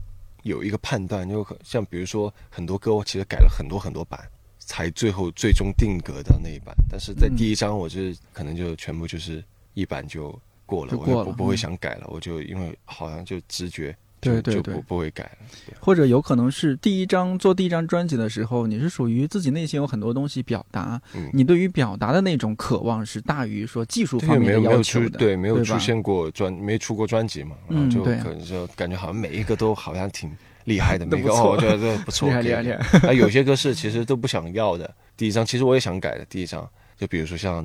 [0.43, 4.21] 有一个判断，就像比如说很多歌，我其实改了很多很多版。
[4.67, 8.01] 才最后最终定格的那一版，但是在第一章，我就
[8.33, 9.43] 可能就全部就是
[9.75, 15.31] 一版就过了，我我不会想改了，我就因为好像就直觉，对对对，不不会改了。
[15.79, 21.01] 或者有可能是第一张做第一张专辑的时候，你是属于自己内心有很多东西表达，
[21.33, 30.29] 你对于表达的那种渴望是大于说技术方面的要求的，对，没有出现过专，没出过专辑嘛，然后就可能就感觉好像每一个都好像挺。
[30.67, 32.29] 厉害的 每个哦，我觉得这不错。
[32.29, 33.09] 厉害厉害厉害！
[33.09, 34.95] 啊，有些歌是其实都不想要的。
[35.17, 36.25] 第一张其实我也想改的。
[36.27, 37.65] 第一张就比如说像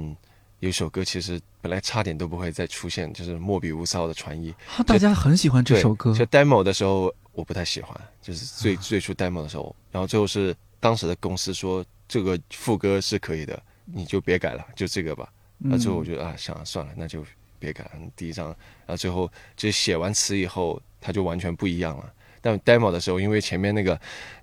[0.60, 4.54] 有一首歌，其实本来差点都不会再出现，就是莫比乌斯号的传译。
[4.88, 6.14] 大家很喜欢这首歌。
[6.14, 15.28] 就 demo 的时候我不太喜欢，就是最最初 demo 的时候，然后最后是当时的公司说这个副歌是可以的，你就别改了，就这个吧。
[15.58, 17.26] 那最后我觉得啊，想算了，那就
[17.60, 17.92] 别改了。
[18.16, 22.12] 第一张，然后最后就写完词以后，它就完全不一样了。
[22.42, 24.00] 但 demo 的时候，因为前面那个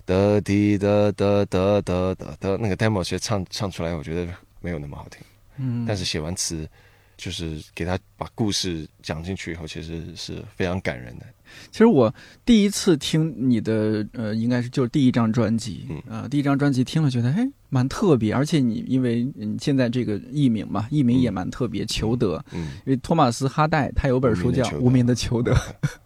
[0.07, 4.27] 的滴的的的的的的那个 demo 其实唱唱出来，我觉得
[4.61, 5.21] 没有那么好听。
[5.57, 6.69] 嗯，但是写完词，
[7.17, 11.27] 就是给他把故事讲进去以后，其实是非常感人的。
[11.71, 17.49] 其实我第一次听你的，呃，应该是就是第一张专辑，啊，第一张专辑听了觉得，哎。
[17.71, 22.43] 蛮特别，而且你因为你现在这个艺名嘛，艺名也蛮特别，裘德。
[22.53, 25.53] 嗯，因为托马斯哈代他有本书叫《无名的裘德》，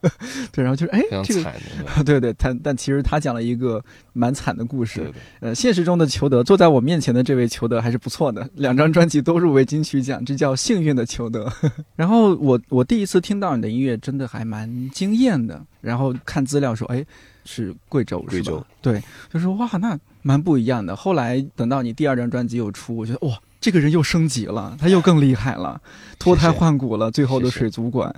[0.51, 3.81] 对，然后就是哎，这个对 对，他但其实他讲了一个
[4.13, 5.09] 蛮惨的故事。
[5.39, 11.49] 呃，现实中的裘德坐在我面前的这位裘德还是不错的，两张专辑都入围金曲奖，这叫幸运的裘德。
[11.95, 15.65] 然后我我第一次听到你的音乐，真的还蛮惊艳的。
[15.81, 17.05] 然后看资料说，哎。
[17.45, 20.95] 是贵州，贵州对，就说哇，那蛮不一样的。
[20.95, 25.83] 后来等到你第二张专辑又出，我觉得哇，这个人又升级了，他又更厉害了，
[26.21, 27.11] 脱胎换骨了。
[27.11, 28.15] 最后的水族馆，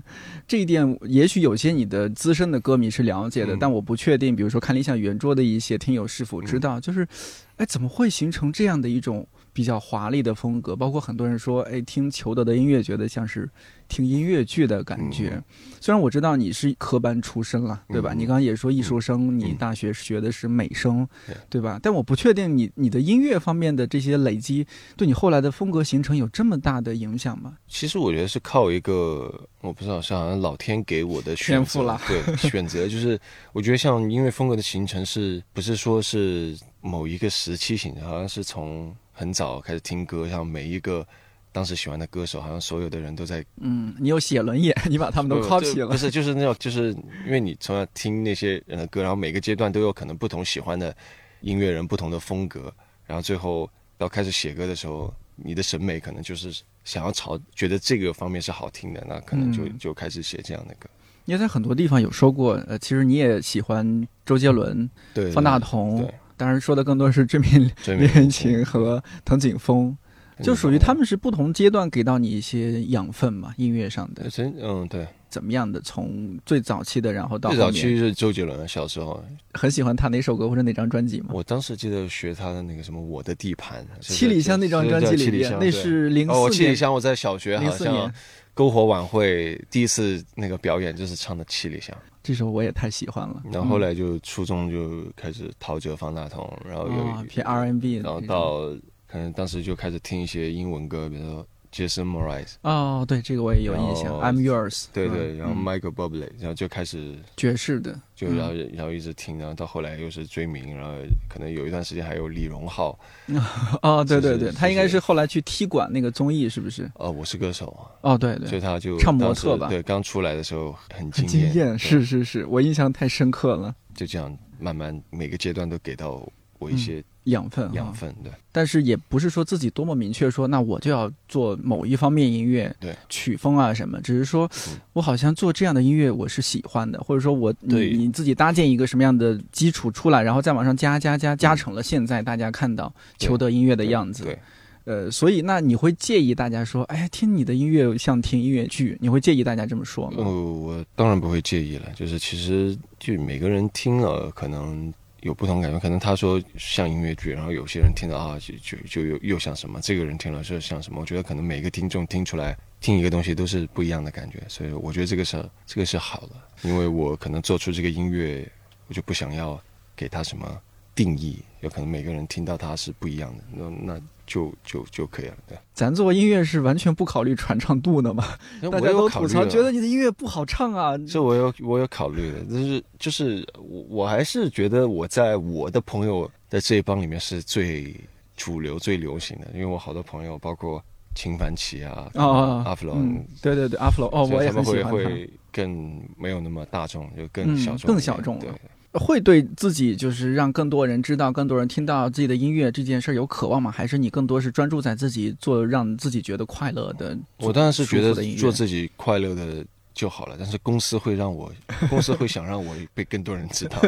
[0.46, 4.36] 这一点也许有些你的资深的歌迷是了解的，但我不确定。
[4.36, 7.08] 比如说看理想圆桌的一些听友是否知道，就是，
[7.56, 9.26] 哎，怎么会形成这样的一种？
[9.54, 13.48] 比较华丽的风格，包括很多人说，哎，听裘德的音乐，觉得像是
[13.88, 15.40] 听音乐剧的感觉。
[15.80, 18.12] 虽然我知道你是科班出身了，对吧？
[18.12, 21.08] 你刚刚也说艺术生，你大学学的是美声，
[21.48, 21.78] 对吧？
[21.80, 27.56] 但我不确定你你的音乐方面的这些累积，对你后来的风格形成有这么大的影响吗？
[27.68, 33.16] 其实我觉得是靠一个，我不知道，是好像老天给我的选择，对，选择就是，
[33.52, 38.02] 我觉得像音乐风格的形成，是不是说是某一个时期形成？
[38.02, 38.92] 好像是从。
[39.14, 41.06] 很早开始听歌，像每一个
[41.52, 43.42] 当时喜欢的歌手，好像所有的人都在。
[43.60, 45.86] 嗯，你有写轮眼， 你把他们都 copy 了。
[45.86, 46.90] 不是，就是那种，就是
[47.24, 50.94] 因为你从小听那些人的歌，然后每个阶段都有可能不同喜欢的
[51.42, 52.74] 音乐人，不同的风格，
[53.06, 60.88] 然后最后到开始写歌的时候，你的审美可能就是想要朝觉得这个方面是好听的，那可能就就开始写这样的歌。
[61.24, 64.90] 你在很多地方有说过，呃，其实你也喜欢周杰伦、
[65.32, 66.12] 方大同。
[66.36, 69.96] 当然，说的更多是《致命恋情》和藤井风，
[70.42, 74.28] 就属于他们是不同阶段给到你一些养分嘛，音乐上的。
[74.28, 75.06] 真嗯，对。
[75.30, 75.80] 怎么样的？
[75.80, 79.20] 从最早期的，然后到最早期是周杰伦，小时候
[79.54, 81.30] 很喜欢他哪首歌或者哪张专辑吗？
[81.32, 83.84] 我当时记得学他的那个什么《我的地盘》。
[84.00, 86.44] 七里香那张专辑里面，那是零四年。
[86.44, 88.12] 哦，七里香，我在小学好像
[88.54, 91.92] 篝火晚会第一次那个表演就是唱的《七里香》。
[92.24, 93.40] 这首我也太喜欢了。
[93.52, 101.46] 然后后来就初中就开始陶喆、方大同，然后有偏 R&B，然后到可能当时就开始听一些英文歌，比如说。
[101.74, 104.14] Jason Mraz 哦，对，这个我也有印象。
[104.20, 104.84] I'm yours。
[104.92, 110.92] 对对，然后 Michael Bublé，然后就开始爵士的，就然后然后一直听，然后到后来又是追名，然后
[111.28, 112.96] 可能有一段时间还有李荣浩。
[113.82, 116.88] 哦，对对对，他应该是后来去踢馆那个综艺，是不是？
[116.94, 117.76] 哦，我是歌手。
[118.02, 119.66] 哦，对对，所以他就唱模特吧？
[119.68, 123.74] 对，刚出来的时候很惊艳，惊艳，是是是，我印象太深刻了。
[123.96, 126.24] 就这样慢慢每个阶段都给到
[126.60, 127.02] 我一些。
[127.24, 128.32] 养分，养分，对。
[128.52, 134.00] 但是也不是说自己多么明确说，那我就要做某一方面音乐，对，曲风啊什么。
[134.00, 134.48] 只是说，
[134.92, 144.24] 我好像做这样的音乐我是喜欢的，或者说我你你自己搭建一个什么样的基础出来，然后再往上加加加加成了现在大家看到求得音乐的样子。
[144.24, 144.38] 对。
[144.84, 150.18] 呃，所以那你会介意大家说，哎，听你的音乐像听音乐剧，你会介意大家这么说吗？
[150.18, 151.86] 呃，我当然不会介意了。
[151.96, 154.92] 就是其实就每个人听了可能
[155.24, 161.00] 有不同感觉，可能他说像音乐剧，然后有些人听到啊，就就就又又像什么，这个人听了是像什么。
[161.00, 168.46] 我觉得可能每个听众听出来听一个东西都是不一样的感觉，所以我觉得这个是这个是好的，因为我可能做出这个音乐，
[168.86, 169.58] 我就不想要
[169.96, 170.60] 给他什么
[170.94, 174.00] 定义，有可能每个人听到他是不一样的，那那。
[174.26, 175.58] 就就就可以了，对。
[175.72, 178.24] 咱做音乐是完全不考虑传唱度的嘛？
[178.70, 180.96] 大家都吐槽，觉得你的音乐不好唱啊。
[181.06, 187.94] 这我有我有考虑的，就是就是我我还是觉得我在我的朋友的这一帮里面是最
[188.36, 190.82] 主流、最流行的，因为我好多朋友，包括
[191.14, 194.90] 秦凡奇啊，啊阿弗隆，对对对，阿弗隆，哦，我也很喜欢他。
[194.90, 198.54] 会更没有那么大众，就更小众，更小众了。
[198.94, 203.70] 会对自己就是让更多人知道、更多人听到自己的音乐这件事有渴望吗？
[203.70, 207.16] 还是你更多是专注在自己做让自己觉得快乐的？
[207.38, 210.36] 我当然是觉得做自己快乐的就好了。
[210.38, 211.50] 但是公司会让我，
[211.88, 213.80] 公司会想让我被更多人知道。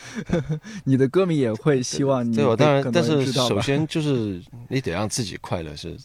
[0.84, 2.36] 你的歌迷也会希望你。
[2.36, 5.96] 对，我当然，但是首先就是你得让自己快乐，是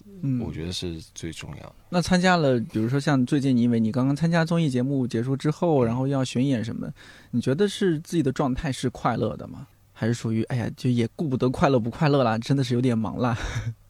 [0.44, 1.76] 我觉得是最重要的。
[1.90, 6.92] 那参加了，比如说像最近，因为你刚刚参加综艺节目结束之后，然后要巡演什么，
[7.32, 9.68] 你觉得是自己的状态是快乐的吗？
[9.94, 13.38] 还是属于哎呀，就也顾不得快乐不快乐啦，真的是有点忙啦。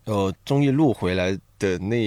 [0.06, 2.04] 呃， 综艺录回来的那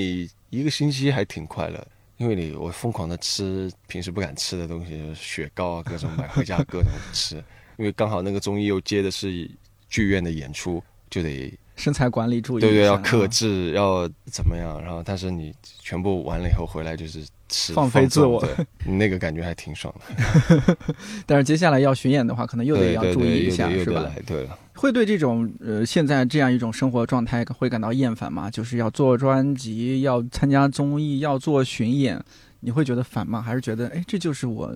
[0.51, 1.87] 一个星期还挺快乐，
[2.23, 7.35] 因为你我疯狂的吃平时不敢吃的东西，雪糕啊，各种买回家各种吃，
[7.77, 9.51] 因为刚好那个综艺又接的是
[9.89, 10.81] 剧院的演出，
[11.11, 11.53] 就得。
[11.75, 14.81] 身材管理注意，对对，要克制，要怎么样？
[14.81, 17.31] 然后，但是你全部完了以后回来就是吃，
[17.75, 18.45] 放飞自我，
[18.85, 20.77] 那个感觉还挺爽的。
[21.27, 24.11] 但是接下来要巡演的话，可能又得要注意一下，是吧？
[24.27, 28.51] 对了，会对这种呃现在这样一种生活状态会感到厌烦吗？
[28.51, 32.23] 就是要做专辑，要参加综艺，要做巡演，
[32.61, 33.41] 你会觉得烦吗？
[33.43, 34.73] 还是觉得哎，这就是我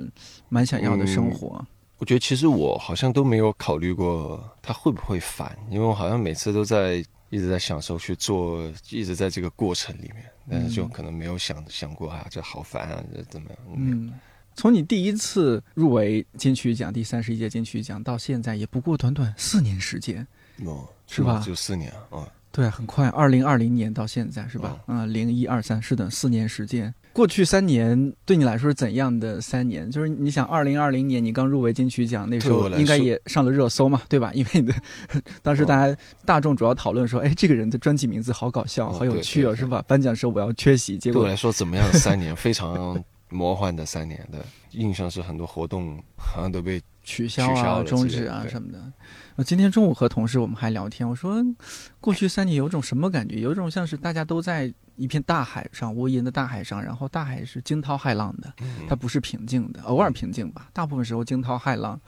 [0.48, 1.64] 蛮想要的生活？
[1.98, 13.58] 我觉得其实我好像都没有考虑过他会不会烦，因为我好像每次都在一直在享受去做，一直在这个过程里面，但是就可能没有想想过啊，这好烦啊，这怎么样？
[13.76, 14.12] 嗯，
[14.54, 20.26] 从你第一次入围金曲奖第三十一届金曲奖到现在，也不过短短四年时间，
[20.64, 21.42] 哦，是吧？
[21.44, 24.80] 就四年啊，对，很快，二零二零年到现在是吧？
[24.86, 26.94] 嗯，零一二三，是的，四年时间。
[27.16, 29.90] 过去三年对你来说是怎样的三年？
[29.90, 34.30] 就是你想，二零二零年你刚入围金曲奖，那时候应该也上了热搜嘛，对吧？
[34.34, 34.74] 因为你的
[35.42, 39.82] 当时大家大众主要讨论说，哎，这个人的专辑名字好搞笑，好有趣哦，是吧？
[39.88, 41.90] 颁奖时候我要缺席，结果对我来说怎么样？
[41.94, 48.92] 三年非常魔幻的三年的印象是很多活动好像都被取消啊、终止啊什么的。
[49.36, 51.44] 我今天中午和同事我们还聊天，我说
[52.00, 53.40] 过去三年有种什么感觉？
[53.40, 54.72] 有种像是大家都在。
[54.98, 58.50] 一片大海上，无垠的大海上，然后大海是惊涛骇浪的，
[58.88, 62.00] 它不是平静的，偶尔平静吧，大部分时候惊涛骇浪。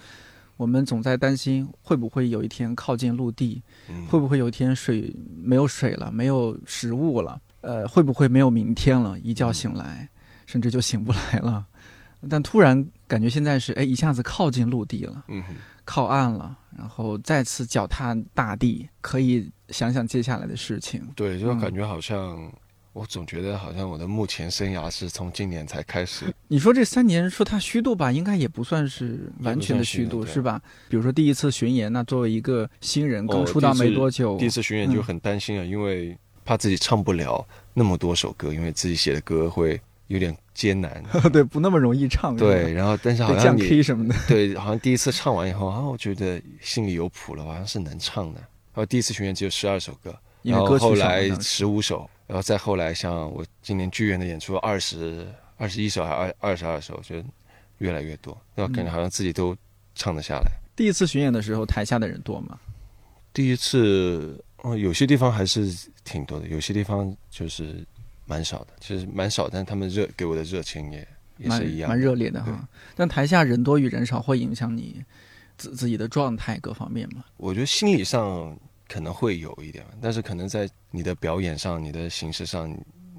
[0.57, 3.63] 我们总在担心会不会有一天靠近陆地，
[4.09, 9.19] 会不会有一天水没有水了，没有食物了，呃，会不会没有明天了？
[9.19, 10.09] 一觉醒来，
[10.49, 11.65] 甚至就醒不来了。
[12.29, 15.45] 但突然感觉现在是，哎，一下子靠近陆地了，嗯
[15.85, 21.07] 靠岸了，然后再次脚踏大地，可以想想接下来的事情。
[21.15, 22.51] 对，就感觉好像。
[22.95, 26.25] 我总觉得好像我的目前生涯是从今年才开始。
[26.49, 30.61] 你说这三年说他虚度吧，应该也不算是完全的虚度，是吧？
[30.89, 42.37] 比如说第一次巡演，那作为一个新人刚出道没多久，第一次巡演就很担心啊，因为怕自己唱不了那么多首歌，因为自己写的歌会有点艰难， 对，不那么容易唱。
[42.37, 48.41] 对，然后但是好像降 K 什么的， 对，好像第一次唱完以后啊，我觉得心里有谱了，好像是能唱的。
[48.41, 52.09] 然后第一次巡演只有十二首歌，然后后来十五首。
[52.27, 57.17] 然后再后来，像我今年剧院的演出，二十二十一首还二二十二首，就
[57.79, 59.57] 越来越多，那感觉好像自己都
[59.95, 60.51] 唱得下来。
[60.77, 62.59] 第一次巡演的时候，台下的人多吗？
[63.33, 67.83] 第一次，哦，有些地方还是挺多的，有些地方就是
[68.29, 72.69] 蛮少的，其实蛮少，但他们热给我的热情也也是一样，蛮热烈的哈。
[72.95, 75.03] 但台下人多与人少会影响你
[75.57, 77.25] 自自己的状态各方面吗？
[77.39, 78.57] 我觉得心理上。
[78.91, 82.75] 可能会有一点，但是可能在你的表演上、你的形式上，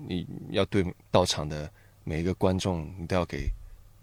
[0.07, 1.71] 你要对到场的
[2.03, 3.47] 每一个观众，你都要给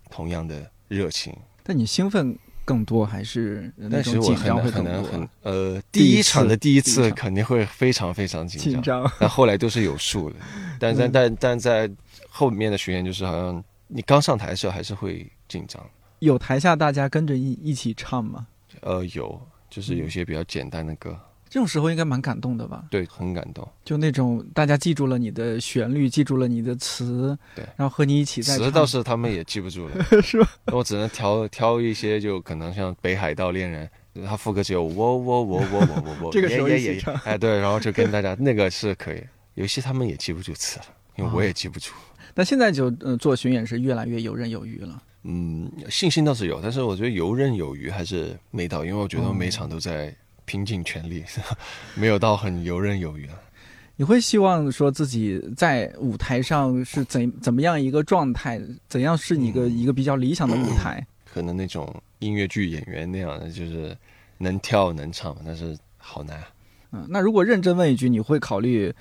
[0.09, 1.37] 同样的热情。
[1.65, 10.37] 但你兴奋更多还是但是我很可能很呃，第一场的第一次肯定会非常非常紧张，但后来都是有数的。
[10.79, 11.89] 但但但但在
[12.29, 15.81] 后面的巡演，就是好像你刚上台的时候还是会紧张。
[16.19, 18.47] 有台下大家跟着一一起唱吗？
[18.81, 19.41] 呃，有，
[19.71, 21.17] 就是有些比较简单的歌。
[21.49, 22.85] 这种时候应该蛮感动的吧？
[22.91, 23.67] 对，很感动。
[23.85, 30.49] 就那种大家记住了你的旋律，记住了你的词，对，然后和你一起在词倒是他们也记不住了， 是吧？
[30.73, 33.89] 我只能挑挑一些，就可能像《北海道恋人》，
[34.27, 39.23] 他副歌只有我我我我我我我， 这个时候也也唱哎对，然后就跟大家那个是可以。
[39.55, 40.85] 有些他们也记不住词了，
[41.17, 41.93] 因为我也记不住。
[42.35, 45.03] 但现在就呃做巡演是越来越游刃有余了。
[45.23, 50.15] 嗯，信心倒是有，但是我觉得游刃有余还是没到，因为我觉得我每场都在
[50.47, 51.23] 拼尽全力，
[51.95, 53.35] 没有到很游刃有余啊。
[53.99, 58.61] 你会希望说自己在舞台上是怎怎么样一个状态？
[58.89, 61.07] 怎样是你一个、一个比较理想的舞台？
[61.33, 63.97] 可能那种音乐剧演员那样的，就是
[64.39, 66.49] 能跳能唱，但是好难啊。
[66.93, 68.95] 嗯，那如果认真问一句，你会考虑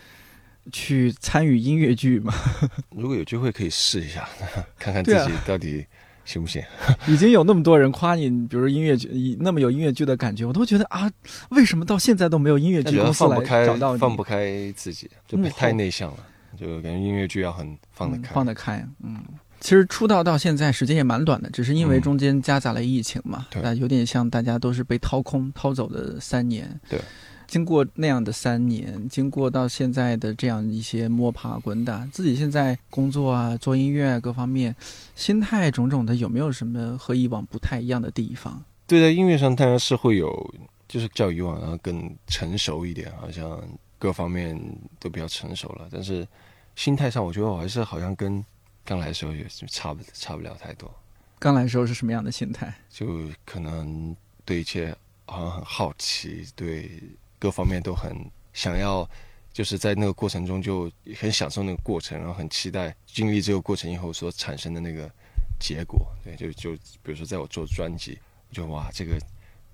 [0.72, 2.34] 去参与音乐剧吗？
[2.96, 4.28] 如果有机会可以试一下，
[4.80, 5.86] 看看自己到底
[6.26, 6.62] 行不行。
[7.08, 11.10] 已经有那么多人夸你，比如音乐剧以那么有音乐剧的感觉，我都觉得啊，
[11.50, 14.00] 为什么到现在都没有音乐剧公司来放不开找到，你？
[14.00, 16.18] 放不开自己，就太内向了，
[16.58, 18.34] 就感觉音乐剧要很放得嗯开。
[18.34, 19.24] 放得开，嗯。
[19.62, 26.70] 其实出道到现在时间也蛮短的，只是因为嗯中间夹杂了疫情嘛，对那有点像大家都是被掏空、掏走的三年。
[26.88, 27.00] 对，
[27.48, 34.76] 经过那样的三年，经过到现在的这样一些摸爬滚打，自己现在工作啊、做音乐啊各方面，
[35.16, 38.64] 心态种种的，有没有什么和以往不太一样的地方？
[38.88, 40.54] 对，在音乐上当然是会有，
[40.88, 43.62] 就是较以往啊更成熟一点，好像
[43.98, 44.60] 各方面
[45.00, 45.88] 都比较成熟了。
[45.92, 46.28] 但是
[46.76, 48.44] 心态上，我觉得我还是好像跟
[48.84, 50.94] 刚来的时候也是差不差不了太多，
[51.40, 52.74] 刚来的时候是什么样的心态？
[52.90, 57.02] 就可能对一切好像很好奇，对
[57.46, 58.12] 各方面都很
[58.54, 59.08] 想要。
[59.56, 65.10] 就是在那个过程中就很享受那个过程，然后很期待经历这个过程以后所产生的那个
[65.58, 66.06] 结果。
[66.26, 68.20] 对，就就比如说在我做专辑，
[68.50, 69.18] 我就哇，这个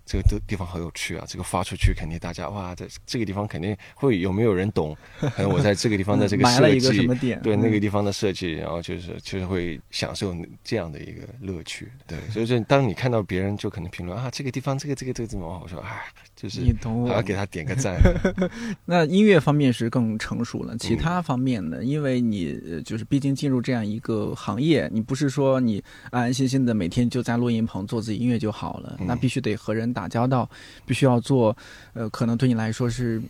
[0.05, 1.25] 这个地地方好有趣啊！
[1.27, 4.95] 这个发出去肯定大家哇，这这个地方肯定会有没有人懂？
[5.19, 7.41] 可能我在这个地方的这个设埋了一个什计么，点？
[7.41, 11.91] 对嗯那个地方的设计，然后就是就是会享受这样的一个乐趣。
[12.05, 16.03] 对，所以说当你看到别人就可能评论啊，这个地方这个这个这个怎么，我说啊，
[16.41, 17.99] 就是你懂我还要给他点个赞。
[18.85, 21.83] 那音乐方面是更成熟了，嗯其他方面呢？
[21.83, 30.49] 因为你呃就是毕竟进入这样一个行业，你不是说你安安心心的每天就在录音棚做自己音乐就好了，嗯那必须得和人打交道，
[30.85, 31.55] 必须要做，
[31.93, 33.21] 呃，可能对你来说是。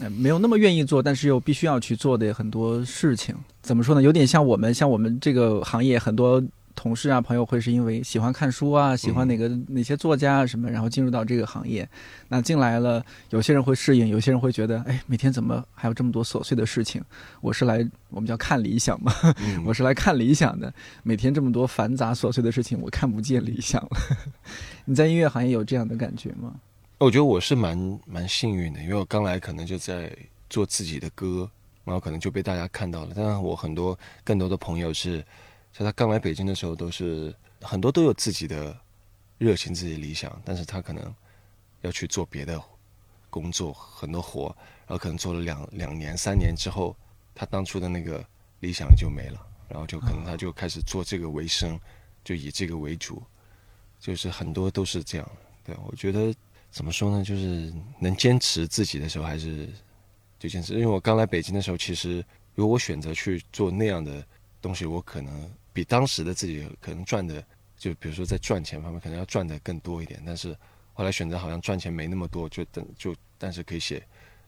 [0.00, 4.00] 呃，没有那么愿意做，但是又必须要去做的很多事情，怎么说呢？
[4.00, 6.40] 有点像我们，像我们这个行业，很多
[6.78, 11.86] 同事啊、朋友会是因为喜欢看书啊，喜欢哪个、哪些作家啊什么，然后进入到这个行业。
[12.28, 17.02] 那进来了，有些人会适应，有些人会觉得，哎，每天怎么还有这么多琐碎的事情？
[17.40, 20.72] 我是来，我们叫看理想嘛，嗯 我是来看理想的。
[21.02, 23.90] 每天这么多繁杂琐碎的事情，我看不见理想了。
[24.86, 26.54] 你在音乐行业有这样的感觉吗？
[26.98, 30.16] 我觉得我是蛮蛮幸运的，因为我刚来可能就在
[30.48, 31.50] 做自己的歌，
[31.84, 33.12] 然后可能就被大家看到了。
[33.16, 35.24] 但是我很多更多的朋友是，
[35.72, 38.76] 在他刚来北京的时候，都是很多都有自己的
[39.38, 41.14] 热情、自己的理想，但是他可能
[41.82, 42.60] 要去做别的
[43.30, 44.46] 工作，很多活，
[44.86, 46.96] 然后可能做了两两年、三年之后，
[47.34, 48.24] 他当初的那个
[48.60, 51.78] 理想就没了，然后就可能他就开始做这个为生，
[52.24, 53.22] 就以这个为主，
[54.00, 55.30] 就是很多都是这样。
[55.64, 56.34] 对我觉得。
[56.70, 57.24] 怎么说呢？
[57.24, 59.66] 就是能坚持自己的时候，还是
[60.38, 60.74] 就坚持。
[60.74, 62.22] 因为我刚来北京的时候，其实
[62.54, 64.22] 如果我选择去做那样的
[64.60, 67.42] 东西，我可能比当时的自己可能赚的，
[67.76, 70.22] 就比如说在赚钱方面，可能要赚的更多一点。
[70.26, 70.56] 但是
[70.92, 74.02] 后来选择好像赚钱没那么多，就等就但是可以写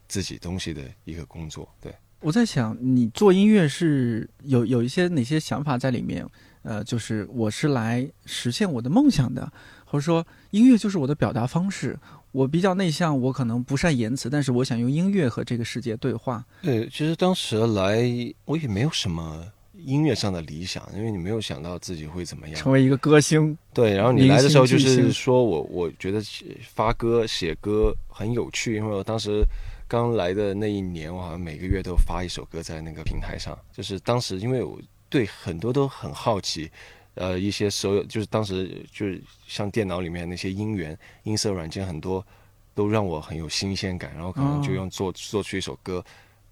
[0.07, 1.67] 自己东西的一个工作。
[1.79, 6.27] 对，我在想，你做音乐是有有一些哪些想法在里面？
[6.63, 9.51] 呃，就是我是来实现我的梦想的，
[9.83, 11.97] 或者说音乐就是我的表达方式。
[12.31, 16.45] 我比较内向，我可能不善言辞，但是我想用音乐和这个世界对话。
[16.61, 18.05] 对，其实当时来
[18.45, 19.51] 我也没有什么
[19.85, 22.55] 音乐上的理想，因为你没有想到自己会怎么样。
[22.55, 29.43] 成为一个歌星，对，然后你来的时候就是说我我觉得写发歌写歌很有趣，因为我当时
[29.87, 34.79] 刚来的那一年，我好像每个月都发一首歌在那个平台上，就是当时因为我
[35.09, 36.71] 对很多都很好奇，
[37.15, 42.25] 呃，一些所有就是当时就是像电脑里面那些音源、音色软件很多
[42.73, 46.01] 都让我很有新鲜感，然后可能就哦用做做出一首歌，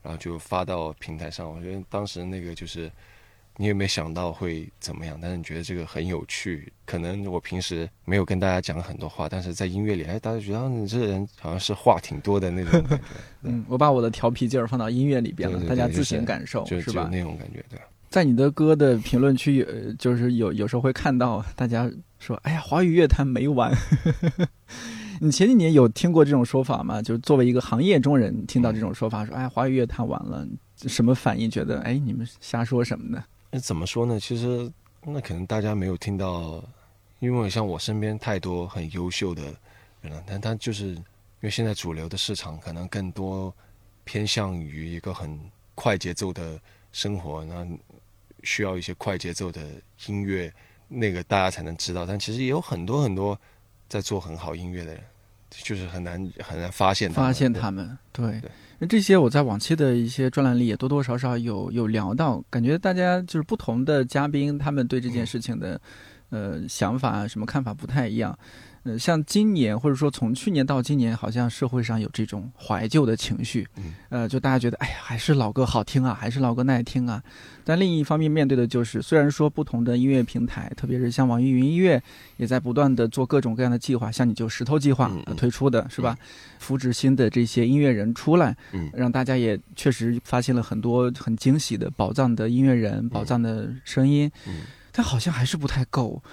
[0.03, 1.49] 然后就发到平台上。
[1.49, 2.91] 我觉得当时那个就是
[3.61, 6.71] 你有没有想到会怎么样，但是你觉得这个很有趣。
[6.85, 13.03] 可能我平时没有跟大家讲很多话，但是在音乐里，哎，大家觉得、啊、你这个人好像是话挺多的那种感觉，
[13.43, 17.09] 嗯，我把我的调皮劲儿放到音乐里边了，对对大家自行感受，就是就吧？
[17.11, 17.77] 那种感觉，对。
[18.07, 23.71] 在你的歌的评论区，呃，就是有有时候会看到大家说：“哎呀，华语乐坛没完。
[25.19, 27.01] ”你前几年有听过这种说法吗？
[27.01, 30.47] 就是作为一个行业中人，听到这种说法，说哎，华语乐坛完了，
[30.87, 31.51] 什么反应？
[31.51, 33.23] 觉得哎，你们瞎说什么呢？
[33.51, 34.19] 那怎么说呢？
[34.19, 34.71] 其实
[35.01, 36.63] 那可能大家没有听到，
[37.19, 39.43] 因为像我身边太多很优秀的
[40.01, 41.03] 人了，但他就是因
[41.41, 43.53] 为现在主流的市场可能更多
[44.03, 45.39] 偏向于一个很
[45.73, 46.59] 快节奏的
[46.91, 47.67] 生活，那
[48.43, 49.61] 需要一些快节奏的
[50.07, 50.53] 音乐，
[50.87, 52.05] 那个大家才能知道。
[52.05, 53.39] 但其实也有很多很多
[53.87, 55.03] 在做很好音乐的人，
[55.49, 57.97] 就是很难很难发现发现他们。
[58.11, 58.41] 对，
[58.79, 65.79] 那这些我在往期的一些专栏里也多多少少有有聊到，感觉大家就是不同的嘉宾，他们对这件事情的
[66.29, 68.37] 呃想法什么看法不太一样。
[68.89, 73.67] 呃，像今年或者说从去年到今年，好像社会上有这种怀旧的情绪，
[74.09, 77.21] 呃，就大家觉得，哎呀，还是老歌好听啊，还是老歌耐听啊。
[77.63, 82.01] 但另一方面，面对的就是，虽然说不同的音乐平台，特别是像网易云音乐，
[82.37, 86.17] 也在不断的做各种各样的计划，像你就石头计划推出的是吧？
[86.57, 88.57] 扶植新的这些音乐人出来，
[88.93, 94.31] 让大家也确实发现了很多很惊喜的宝藏的音乐人、宝藏的声音，
[94.91, 96.23] 但好像还是不太够。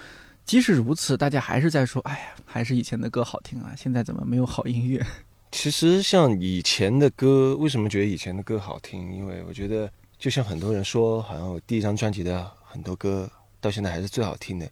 [0.47, 3.75] 即使如此，大家还是在说：“哎呀，还是以前的歌好听啊！
[3.77, 5.05] 现在怎么没有好音乐？”
[5.51, 9.13] 其实，像以前的歌，为什么觉得以前的歌好听？
[9.13, 13.29] 因为我觉得，就像很多人说，好像我第一张专辑的很多歌
[13.59, 14.65] 到现在还是最好听的。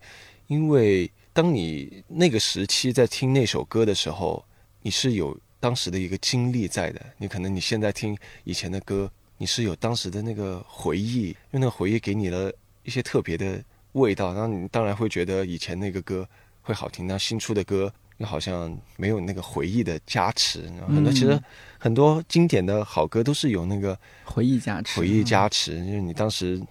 [0.47, 4.41] 因为当你那个时期在听那首歌的时候，
[4.81, 7.05] 你是有当时的一个经历在的。
[7.17, 12.49] 你可能你现在听以前的歌，你是有当时的那个回忆，因为那个回忆给你了
[12.83, 13.61] 一些特别的。
[13.95, 16.27] 味道，然后你当然会觉得以前那个歌
[16.61, 20.69] 会好听，那新出的歌又好像没有那个回忆的加持。
[20.87, 21.41] 很多其实
[21.77, 25.77] 很多经典的好歌都是有那个回忆加持，回忆加持。
[25.85, 26.61] 就是你当时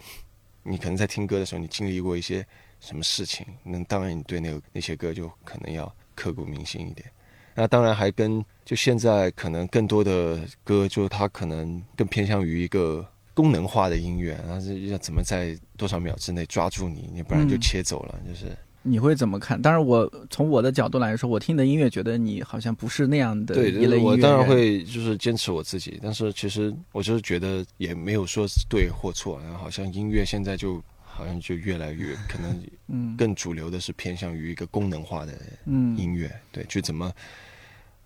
[0.63, 2.47] 你可能在听歌的时候，你经历过一些
[2.79, 7.11] 什么事情，那当然你对那个那些歌就可能要刻骨铭心一点。
[7.55, 13.07] 那当然还跟就现在可能更多的歌，就它可能更偏向于一个。
[13.35, 17.11] 功能化的音乐，然后要怎么在多少秒之内抓住你？
[17.13, 18.19] 你不然就切走了。
[18.27, 18.47] 就是
[18.87, 19.61] 你会怎么看？
[19.61, 24.11] 当然，我从我的角度来说，我听的音乐觉得你好像不是那样的一类音乐。
[24.11, 29.41] 我当然会就是坚持我自己，但是其实我就是觉得也没有说对或错。
[29.43, 35.33] 然后好像音乐现在就好像就越来越 可能，嗯，更主流的是偏向于一个功能化的
[35.67, 36.31] 音乐。
[36.53, 37.11] 对，就怎么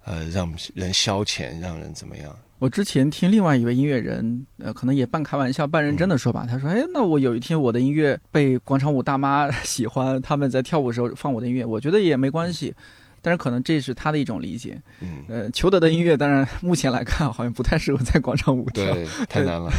[0.09, 2.35] 呃让人消遣，让人怎么样？
[2.59, 12.75] 我之前听另外一位音乐人，呃，可能也半开玩笑半认真的说吧，他说：“哎，那我有一天我的音乐被广场舞大妈喜欢，他们在跳舞时候放我的音乐，我觉得也没关系。
[13.21, 14.81] 但是可能这是他的一种理解。
[15.01, 19.71] 嗯，呃，裘德的音乐当然目前来看好像不太适合在广场舞跳，对，太难了。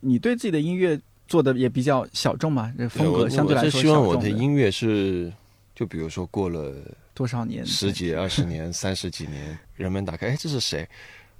[0.00, 2.72] 你对自己的音乐做的也比较小众嘛？
[2.76, 5.32] 这风格相对来说希望我的音乐是，
[5.74, 6.74] 就比如说过了
[7.18, 10.88] 多少年，十几、二十年、 三十几年，人们打开，哎，这是谁？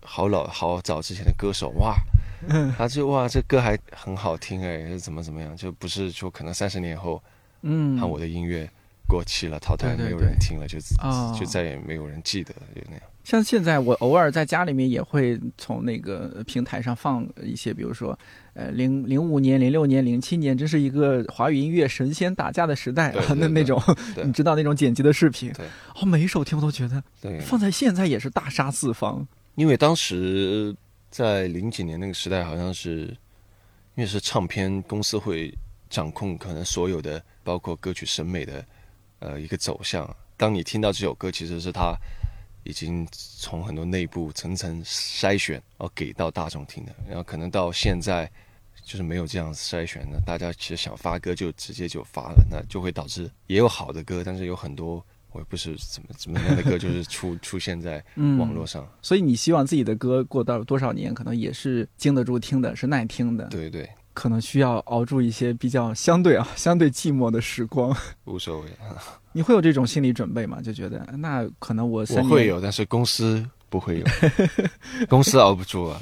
[0.02, 1.94] 好老好早之前的歌手哇，
[2.76, 5.56] 他就哇这歌还很好听哎，怎么怎么样？
[5.56, 7.22] 就不是说可能三十年后，
[7.62, 8.68] 嗯，看我的音乐
[9.06, 10.80] 过期了，淘汰，没有人听了，就
[11.38, 13.02] 就再也没有人记得，就那样。
[13.28, 18.18] 像现在我偶尔在家里面也会从那个平台上放一些，比如说，
[18.54, 23.78] 呃，零零五年、零六年、零七年，这是一个华语音乐神仙打架的时代啊，那那种
[24.24, 25.52] 你知道那种剪辑的视频，
[25.96, 27.02] 哦，每一首听我都觉得，
[27.42, 29.28] 放在现在也是大杀四方。
[29.56, 30.74] 因为当时
[31.10, 33.14] 在零几年那个时代，好像是
[33.94, 35.52] 因为是唱片公司会
[35.90, 38.64] 掌控可能所有的，包括歌曲审美的
[39.18, 40.16] 呃一个走向。
[40.38, 41.94] 当你听到这首歌，其实是他
[42.68, 46.94] 已经从很多内部层层筛选，然后给到大众听的。
[47.08, 48.30] 然后可能到现在
[48.84, 55.04] 就是没有这样筛选的，大家其实想发歌就直接就发了，那就会导致也有好的歌，但是有很多。
[55.30, 58.02] 我也不是怎么怎么样的歌，就是出出现在
[58.38, 58.88] 网络上。
[59.02, 63.44] 所以你希望自己的歌过到多少年，可能也是经得住听的，是耐听的。
[63.48, 67.94] 对对，可能需要熬住一些比较相对啊相对寂寞的时光。
[68.24, 68.70] 无所谓，
[69.32, 70.60] 你会有这种心理准备吗？
[70.60, 73.44] 就觉得那可能我我会有，但是公司。
[73.70, 74.06] 不会有，
[75.08, 76.00] 公司熬不住啊，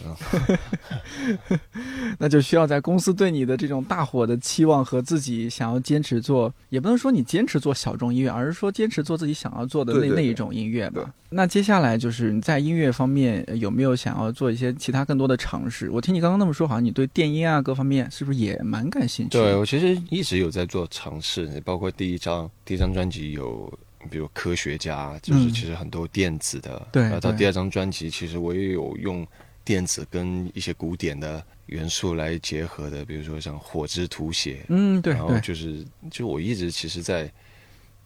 [2.18, 11.12] 那就需要在公司对你的这种大火的期望和自己想要坚持做，也不能说你坚持做小众音乐，而是说坚持做自己想要做的那那一种音乐吧。
[11.28, 15.90] 那接下来就是你在音乐方面有没有想要做一些其他更多的尝试？
[15.90, 19.30] 我听你刚刚那么说，好像你对电音啊各方面是不是也蛮感兴趣？
[19.30, 23.72] 对我其实一直有在做尝试，包括第一张第一张专辑有。
[24.08, 26.88] 比如科学家，就是其实很多电子的。
[26.92, 27.20] 对。
[27.20, 29.26] 到第二张专辑，其实我也有用
[29.64, 34.64] 电子跟一些古典的元素来结合的，比如说像火之图写。
[34.68, 35.12] 嗯，对。
[35.14, 37.30] 然后就是，就我一直其实，在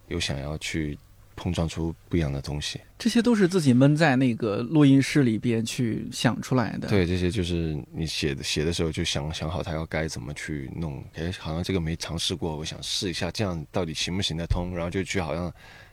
[0.08, 0.98] 有想要去
[1.36, 2.80] 碰撞出不一样的东西。
[2.98, 6.88] 这些都是自己闷在那个录音室里边去想出来的。
[6.88, 11.02] 对，这些就是你写的写的时候就想想好他要该怎么去弄。
[11.14, 14.74] 哎，好像这个没尝试过，我想试一下，这样到底行不行得通？
[14.74, 15.50] 然后就去好像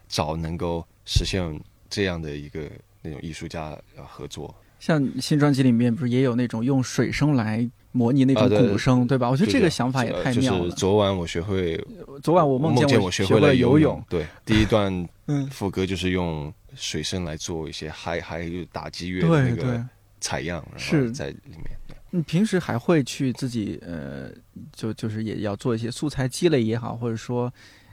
[0.07, 2.69] 找能够实现这样的一个
[3.01, 3.77] 那种艺术家
[4.07, 4.53] 合作。
[4.79, 9.27] 像新专辑里面不是也有那种用水声来模拟那种鼓声，对吧？
[9.27, 10.59] 我觉得这个想法也太妙了。
[10.59, 11.83] 就是昨晚我学会，
[12.21, 14.03] 昨晚我梦见我学会了游泳。
[14.07, 15.09] 对，第一段
[15.49, 19.83] 副歌就是用水声来做一些嗨嗨打击乐的那个
[20.21, 21.71] 采样，是在里面。
[22.11, 24.29] 你平时还会去自己呃，
[24.71, 27.51] 就就是也要做一些素材积累也好，或者说。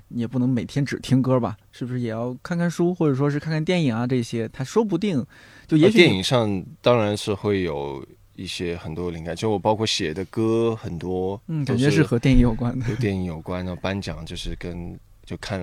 [0.08, 1.56] 你也不能每天只听歌吧？
[1.72, 4.06] 是不是也要看看书，或者说是看看电影啊？
[4.06, 5.24] 这些他说不定
[5.66, 9.34] 就也许电影上当然是会有一些很多灵感。
[9.34, 13.64] 就我包括写的歌很多，嗯，感觉是和电影有关的， 和电影有关。
[13.64, 15.60] 然后颁奖就是跟就看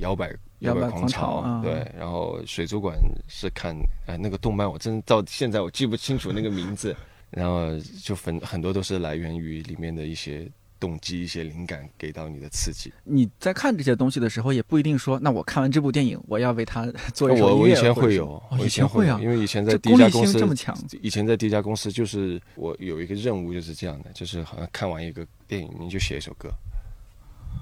[0.00, 1.86] 摇摆摇摆狂潮，对。
[1.98, 3.74] 然后水族馆是看
[4.06, 6.94] 哎那个动漫，我真的到现在我记不清楚那个名字。
[7.30, 10.48] 然后就很很多都是来源于里面的一些。
[10.84, 12.92] 动机一些灵感给到你的刺激。
[13.04, 17.62] 你在看这些东西的时候，也不一定说，那我看完这部电影，我要为他做一首音乐。
[17.62, 20.76] 我以前会有，以前会啊，因为以前在第一家公司这么强。
[21.00, 26.50] 以前在第一家公司，就是我有一个任务，就是这样的，就是好像看完一个电影，你就写一首歌，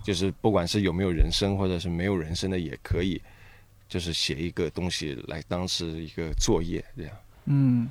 [0.03, 3.23] 就是不管是有没有人声，或者是没有人声的也可以，
[3.89, 7.13] 就是写一个东西来当时一个作业这样。
[7.45, 7.89] 嗯。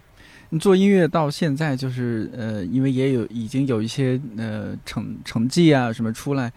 [0.54, 6.52] 你做音乐到现在，就是呃，因为也有已经有一些呃成成绩啊什么出来，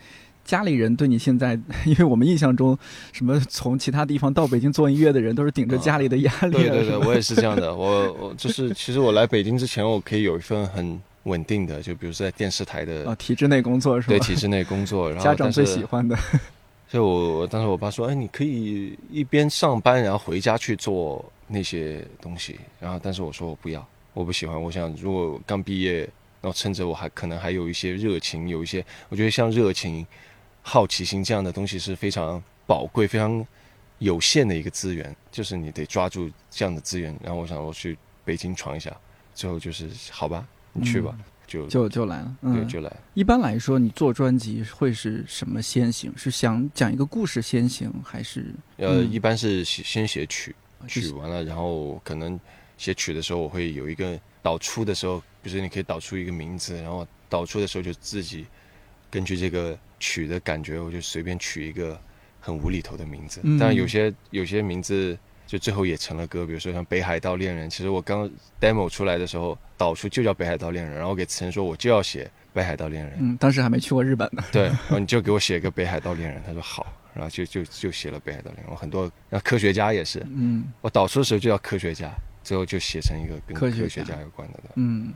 [0.44, 1.54] 家里人对你现在，
[1.86, 2.76] 因为我们印象中，
[3.12, 6.50] 什么从其他地方到北京做音乐的人都是顶着家里的压力。
[6.50, 7.72] 对对对，我也是这样的。
[7.72, 14.18] 我我就是其实我来北京之前，我可以有一份很稳定的，就比如说在电视台的啊体制内工作是吧？
[14.18, 16.18] 对体制内工作，然后家长最喜欢的。
[16.94, 24.60] 所以我当时我爸说：“哎，你可以一边上班，然后回家去做。”那些东西，然后但是我说我不要，我不喜欢。
[24.60, 25.98] 我想如果刚毕业，
[26.40, 30.06] 然后趁着我还可能还有一些热情，有一些我觉得像热情、
[30.62, 33.46] 好奇心这样的东西是非常宝贵、非常
[33.98, 37.14] 有限的一个资源，就是你得抓住这样的资源。
[37.22, 38.90] 然后我想我去北京闯一下，
[39.34, 41.14] 最后就是好吧，你去吧，
[41.46, 42.90] 就就就来了，对，就来。
[43.14, 46.12] 一般来说，你做专辑会是什么先行？
[46.16, 48.46] 是想讲一个故事先行，还是
[48.78, 50.54] 呃，一般是先写曲。
[50.86, 52.38] 曲完了，然后可能
[52.76, 58.44] 写曲的时候，我会有一个导出的时候，比如说你可以导出一个名字，然后导出的时候就自己
[59.10, 61.98] 根据这个曲的感觉，我就随便取一个
[62.38, 63.40] 很无厘头的名字。
[63.58, 68.30] 但有些有些名字就最后也成了歌，比如说像《北海道恋人》，其实我刚
[68.60, 73.12] demo 出来的时候导出就叫《北海道恋人》，然后给词人说我就要写《北海道恋人》。
[73.20, 74.42] 嗯，当时还没去过日本呢。
[74.52, 76.86] 对，然后你就给我写一个《北海道恋人》，他说好。
[77.14, 82.12] 然后就就就写了《北海道恋人》，我很多，然后科学家也是，嗯，我导出的时候就叫科学家，
[82.42, 84.58] 最后就写成一个跟科学家有关的。
[84.74, 85.14] 嗯，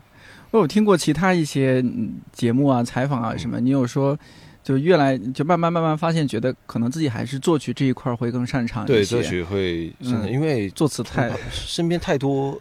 [0.53, 1.85] 我有听过其他一些
[2.31, 4.17] 节目啊、采访啊什么，你有说，
[4.63, 8.93] 就越来就慢慢慢慢发现，觉得可能自己还是作曲这一块会更擅长一些。
[8.93, 12.61] 对，作曲会，嗯，因为作词太身边太多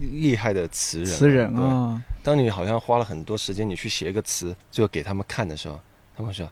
[0.00, 2.02] 厉害的词人，词人啊。
[2.22, 5.80] 当你好像花了很多时间，你去写一个词，最后给他们看的时候，
[6.16, 6.48] 他们说。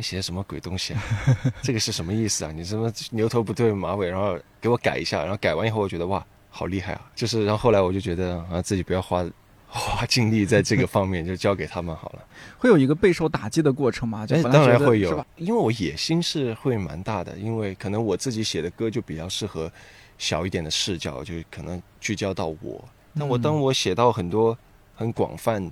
[0.00, 1.02] 你写的什么鬼东西啊？
[1.60, 2.52] 这个是什么意思啊？
[2.54, 7.10] 你什么牛头不对马尾，然后给我改一下，然后改完以后，我觉得哇，好厉害啊！
[7.16, 9.28] 就是，然后后来我就觉得啊，自己不要花
[9.68, 12.24] 花精力在这个方面，就交给他们好了。
[12.58, 14.26] 会有一个备受打击的过程吗？
[14.30, 19.70] 哎，当然会有，因为我野心是会蛮大的，因为可能我自己写的歌就比较适合
[20.16, 22.82] 小一点的视角，就可能聚焦到我。
[23.12, 24.56] 那我当我写到很多
[24.94, 25.70] 很广泛。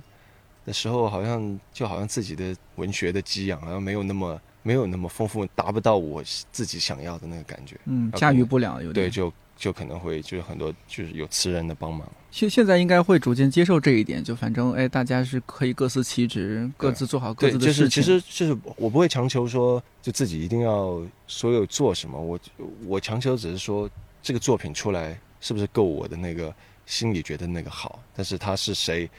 [0.65, 6.21] 的时候，好像就好像自己的文学的激养好像没有那么没有那么丰富，达不到我
[6.51, 7.79] 自己想要的那个感觉。
[7.85, 12.09] 嗯，驾驭不了，有点对，就就可能会就是很多就是有词人的帮忙。
[12.31, 18.01] 现现在应该会逐渐接受这一点，就反正哎，大家是可以各司其职，各自做好各自的事情。
[18.01, 22.39] 其实就是我不会强求说就自己一定要所有做什么，我
[22.85, 23.89] 我强求只是说
[24.21, 26.53] 这个作品出来是不是够我的那个
[26.85, 29.09] 心里觉得那个好，但是他是谁。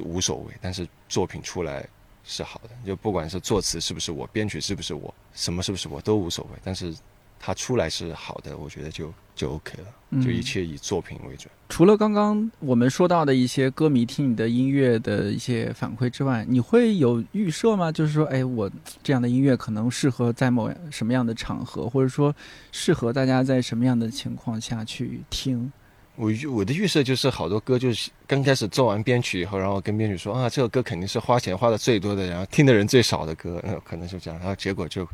[0.00, 1.84] 无所谓，但是作品出来
[2.22, 6.94] 是好的，就不管是作词是不是我，编曲是不是我，什么是不是我都无所谓，但是
[7.38, 11.48] 它出来是好的，我觉得就就 OK 了，就一切以作品为准。
[11.68, 17.92] 除了刚刚我们说到的一些歌迷听你的音乐的一些反馈之外，你会有预设吗？
[17.92, 18.70] 就是说，哎，我
[19.02, 22.34] 这样的音乐可能适合在某什么样的场合，或者说
[22.72, 25.70] 适合大家在什么样的情况下去听？
[26.16, 35.06] 我我的预设就是好多歌就是刚开始做完编曲以后，然后跟编曲说啊，这个歌肯定是花钱花的最多的，然后听的人最少的歌，那可能就这样，然后结果就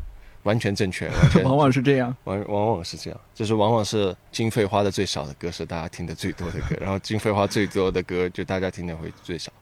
[0.44, 2.16] 完全正确， 完全往往是这样。
[2.24, 9.52] 往往往是这样，就是往往是经费花的最少的歌是大家听的最多的歌， 然后经费花最多的歌就大家听的会最少。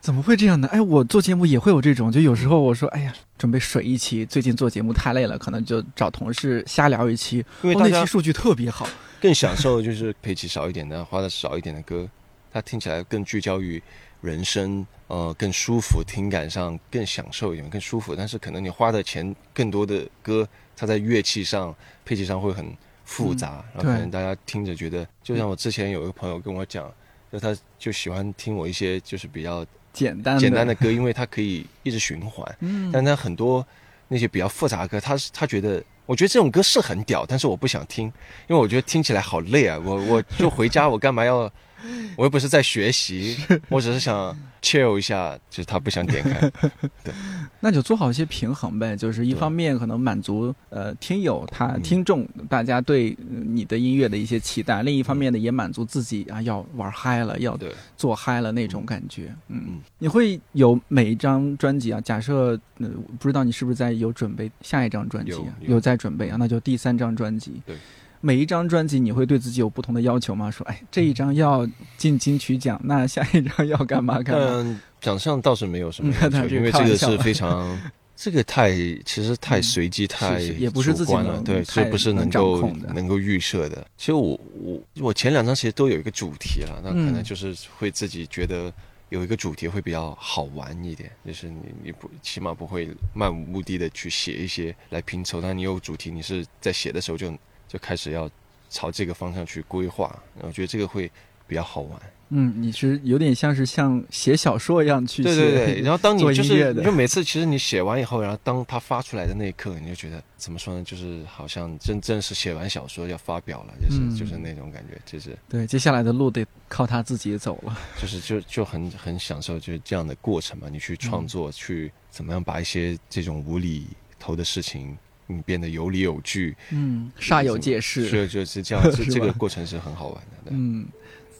[0.00, 0.68] 怎么会这样呢？
[0.72, 8.88] 哎，我做节目也会有这种，就有时候我说，哎呀，准备水一期，最近做节目太累了，可能就找同事瞎聊一期，哦，因为那期数据特别好。
[9.20, 12.08] 更享受就是配器少一点的，花的少一点的歌，
[12.50, 13.82] 它听起来更聚焦于
[14.20, 18.14] 人声，呃，更舒服，听感上更享受一点，更舒服。
[18.14, 20.46] 但是可能你花的钱更多的歌，
[20.76, 26.92] 它在乐器上、配器上会很复杂，然后可能大家听着觉得，就像我之前有一个朋友跟我讲，
[27.32, 32.46] 就他就喜欢听我一些就是比较简单的简单的歌，因为它可以一直循环。
[32.60, 33.66] 嗯，但他很多
[34.08, 38.06] 那些比较复杂的歌，他是他觉得，我觉得这种歌是很屌，但是我不想听，
[38.48, 39.80] 因为我觉得听起来好累啊！
[39.82, 41.50] 我我就回家，我干嘛要？
[42.16, 43.36] 我又不是在学习，
[43.68, 46.50] 我只是想 chill 一下，就是他不想点开。
[47.04, 47.12] 对
[47.60, 59.34] 那就做好一些平衡呗，就是一方面可能满足呃听友他嗯听众大家对呃你的音乐的一些期待，另一方面呢也满足自己啊要玩嗨了，要对，做嗨了那种感觉。
[59.48, 62.00] 嗯嗯，你会有每一张专辑啊？
[62.00, 65.54] 假设呃不知道你是不是在有准备下一张专辑啊？
[65.60, 66.36] 有有在准备啊？
[66.38, 67.60] 那就第三张专辑。
[67.66, 67.76] 对。
[68.20, 70.50] 每一张专辑你会对自己有不同的要求吗？
[70.50, 74.46] 说，哎，这一张要进金曲奖，那下一张要干嘛干嘛？
[74.50, 77.78] 嗯，奖项倒是没有什么 要求，因为这个是非常。
[78.22, 83.86] 这个太其实太嗯随机，太也不是自己主观了，能对，太这不是能够能够预设的。
[83.96, 88.70] 其实我我我前两张其实都有一个主题了，那可能嗯就是会自己觉得
[89.08, 97.32] 有一个主题会比较好玩一点，就是你你不起码不会漫无目的的去写一些来拼凑，但你有主题，你是在写的时候就
[97.70, 98.28] 就开始要
[98.68, 101.08] 朝这个方向去规划，我觉得这个会
[101.46, 102.00] 比较好玩。
[102.32, 105.34] 嗯，你是有点像是像写小说一样去写。
[105.34, 110.84] 对对对，然后当你就是你就每次其实你写完以后，然后当它发出来的那一刻，你就觉得怎么说呢？
[110.84, 117.76] 就是好像真正是写完小说要发表了，就是、嗯就是那种感觉，就是对，接下来的路得靠他自己走了。
[118.00, 120.68] 就是就就很很享受就是这样的过程嘛。
[120.70, 123.88] 你去创作，去怎么样把一些这种无厘
[124.20, 124.96] 头的事情，
[125.30, 128.06] 你变得有理有据，嗯，煞有介事。
[128.08, 130.50] 是就是这样，这这个过程是很好玩的。
[130.50, 130.86] 嗯，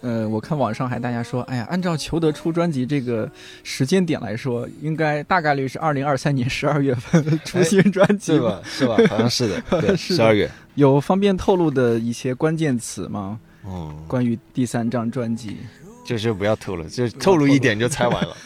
[0.00, 3.30] 呃，我看网上还大家说，哎呀，按照裘德出专辑这个
[3.62, 8.40] 时间点来说，应该大概率是二零二三年十二月份出新专辑是？
[8.40, 8.60] 吧？
[8.64, 8.96] 是吧？
[9.08, 10.50] 好像是的，对，十二月。
[10.76, 13.38] 有方便透露的一些关键词吗？
[13.66, 15.58] 嗯，关于第三张专辑
[16.02, 18.36] 就就不要透露，就透露一点就猜完了。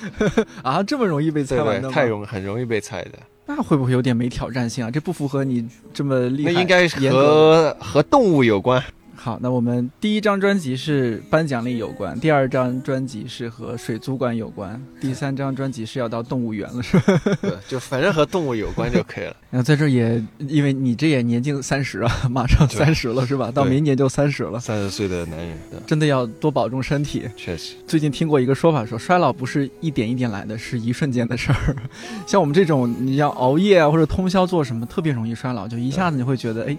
[0.62, 1.88] 啊，这么容易被猜，完的？
[1.88, 3.12] 太容很容易被猜的。
[3.46, 4.90] 那会不会有点没挑战性啊？
[4.90, 6.52] 这不符合你这么厉害。
[6.52, 8.82] 那应该是和和动物有关。
[9.24, 17.18] 好，那我们第一张专辑是颁奖礼有关，第二张专辑是和水族馆有关，第三张专辑是要到动物园了，是吧？
[17.40, 19.34] 对，就反正和动物有关就可以了。
[19.50, 23.50] 然后在这儿也，因为你这也年近三十啊，马上对三十了是吧？
[23.50, 27.22] 到明年就三十了，三十岁的男人，对真的要多保重身体。
[27.34, 31.74] 确实，最近听过一个说法说，衰老不是一点一点来的，是一瞬间的事儿。
[32.28, 36.76] 像我们这种，你要熬夜啊或者通宵做什么，特别容易衰老，就一下子你会觉得，哎。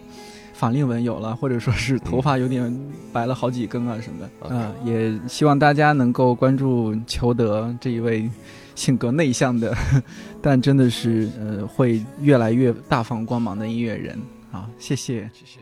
[0.58, 2.74] 法令纹有了，或者说是头发有点
[3.12, 8.30] 白了好几根啊什么的，嗯啊、也希望大家能够关注裘德这一位
[8.74, 9.76] 性格内向的，
[10.42, 14.18] 但真的是呃会越来越大放光芒的音乐人。
[14.52, 15.30] 啊，谢谢。
[15.34, 15.60] 谢谢。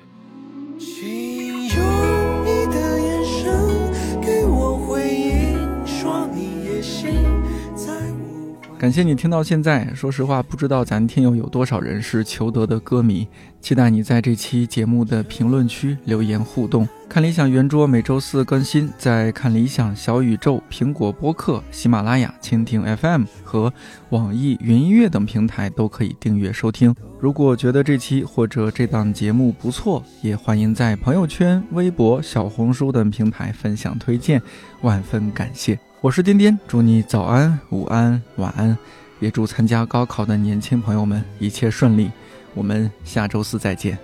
[8.83, 9.89] 感谢你听到现在。
[9.95, 13.25] 说实话，不知道咱听友有多少人是裘德的歌迷，
[13.61, 16.85] 期待你在这期节目的评论区留言互动。
[17.07, 23.71] 看理想圆桌每周四更新，在看理想、小宇宙、苹果播客、喜马拉雅、蜻蜓 FM 和
[24.09, 26.93] 网易云音乐等平台都可以订阅收听。
[27.21, 34.41] 如果觉得这期或者这档节目不错，也欢迎在朋友圈、微博、小红书等平台分享推荐，
[34.81, 35.79] 万分感谢。
[36.03, 38.77] 我是颠颠，祝你早安、午安、晚安，
[39.21, 42.11] 也祝参加高考的年轻朋友们一切顺利。
[42.53, 43.97] 我们下周四再见。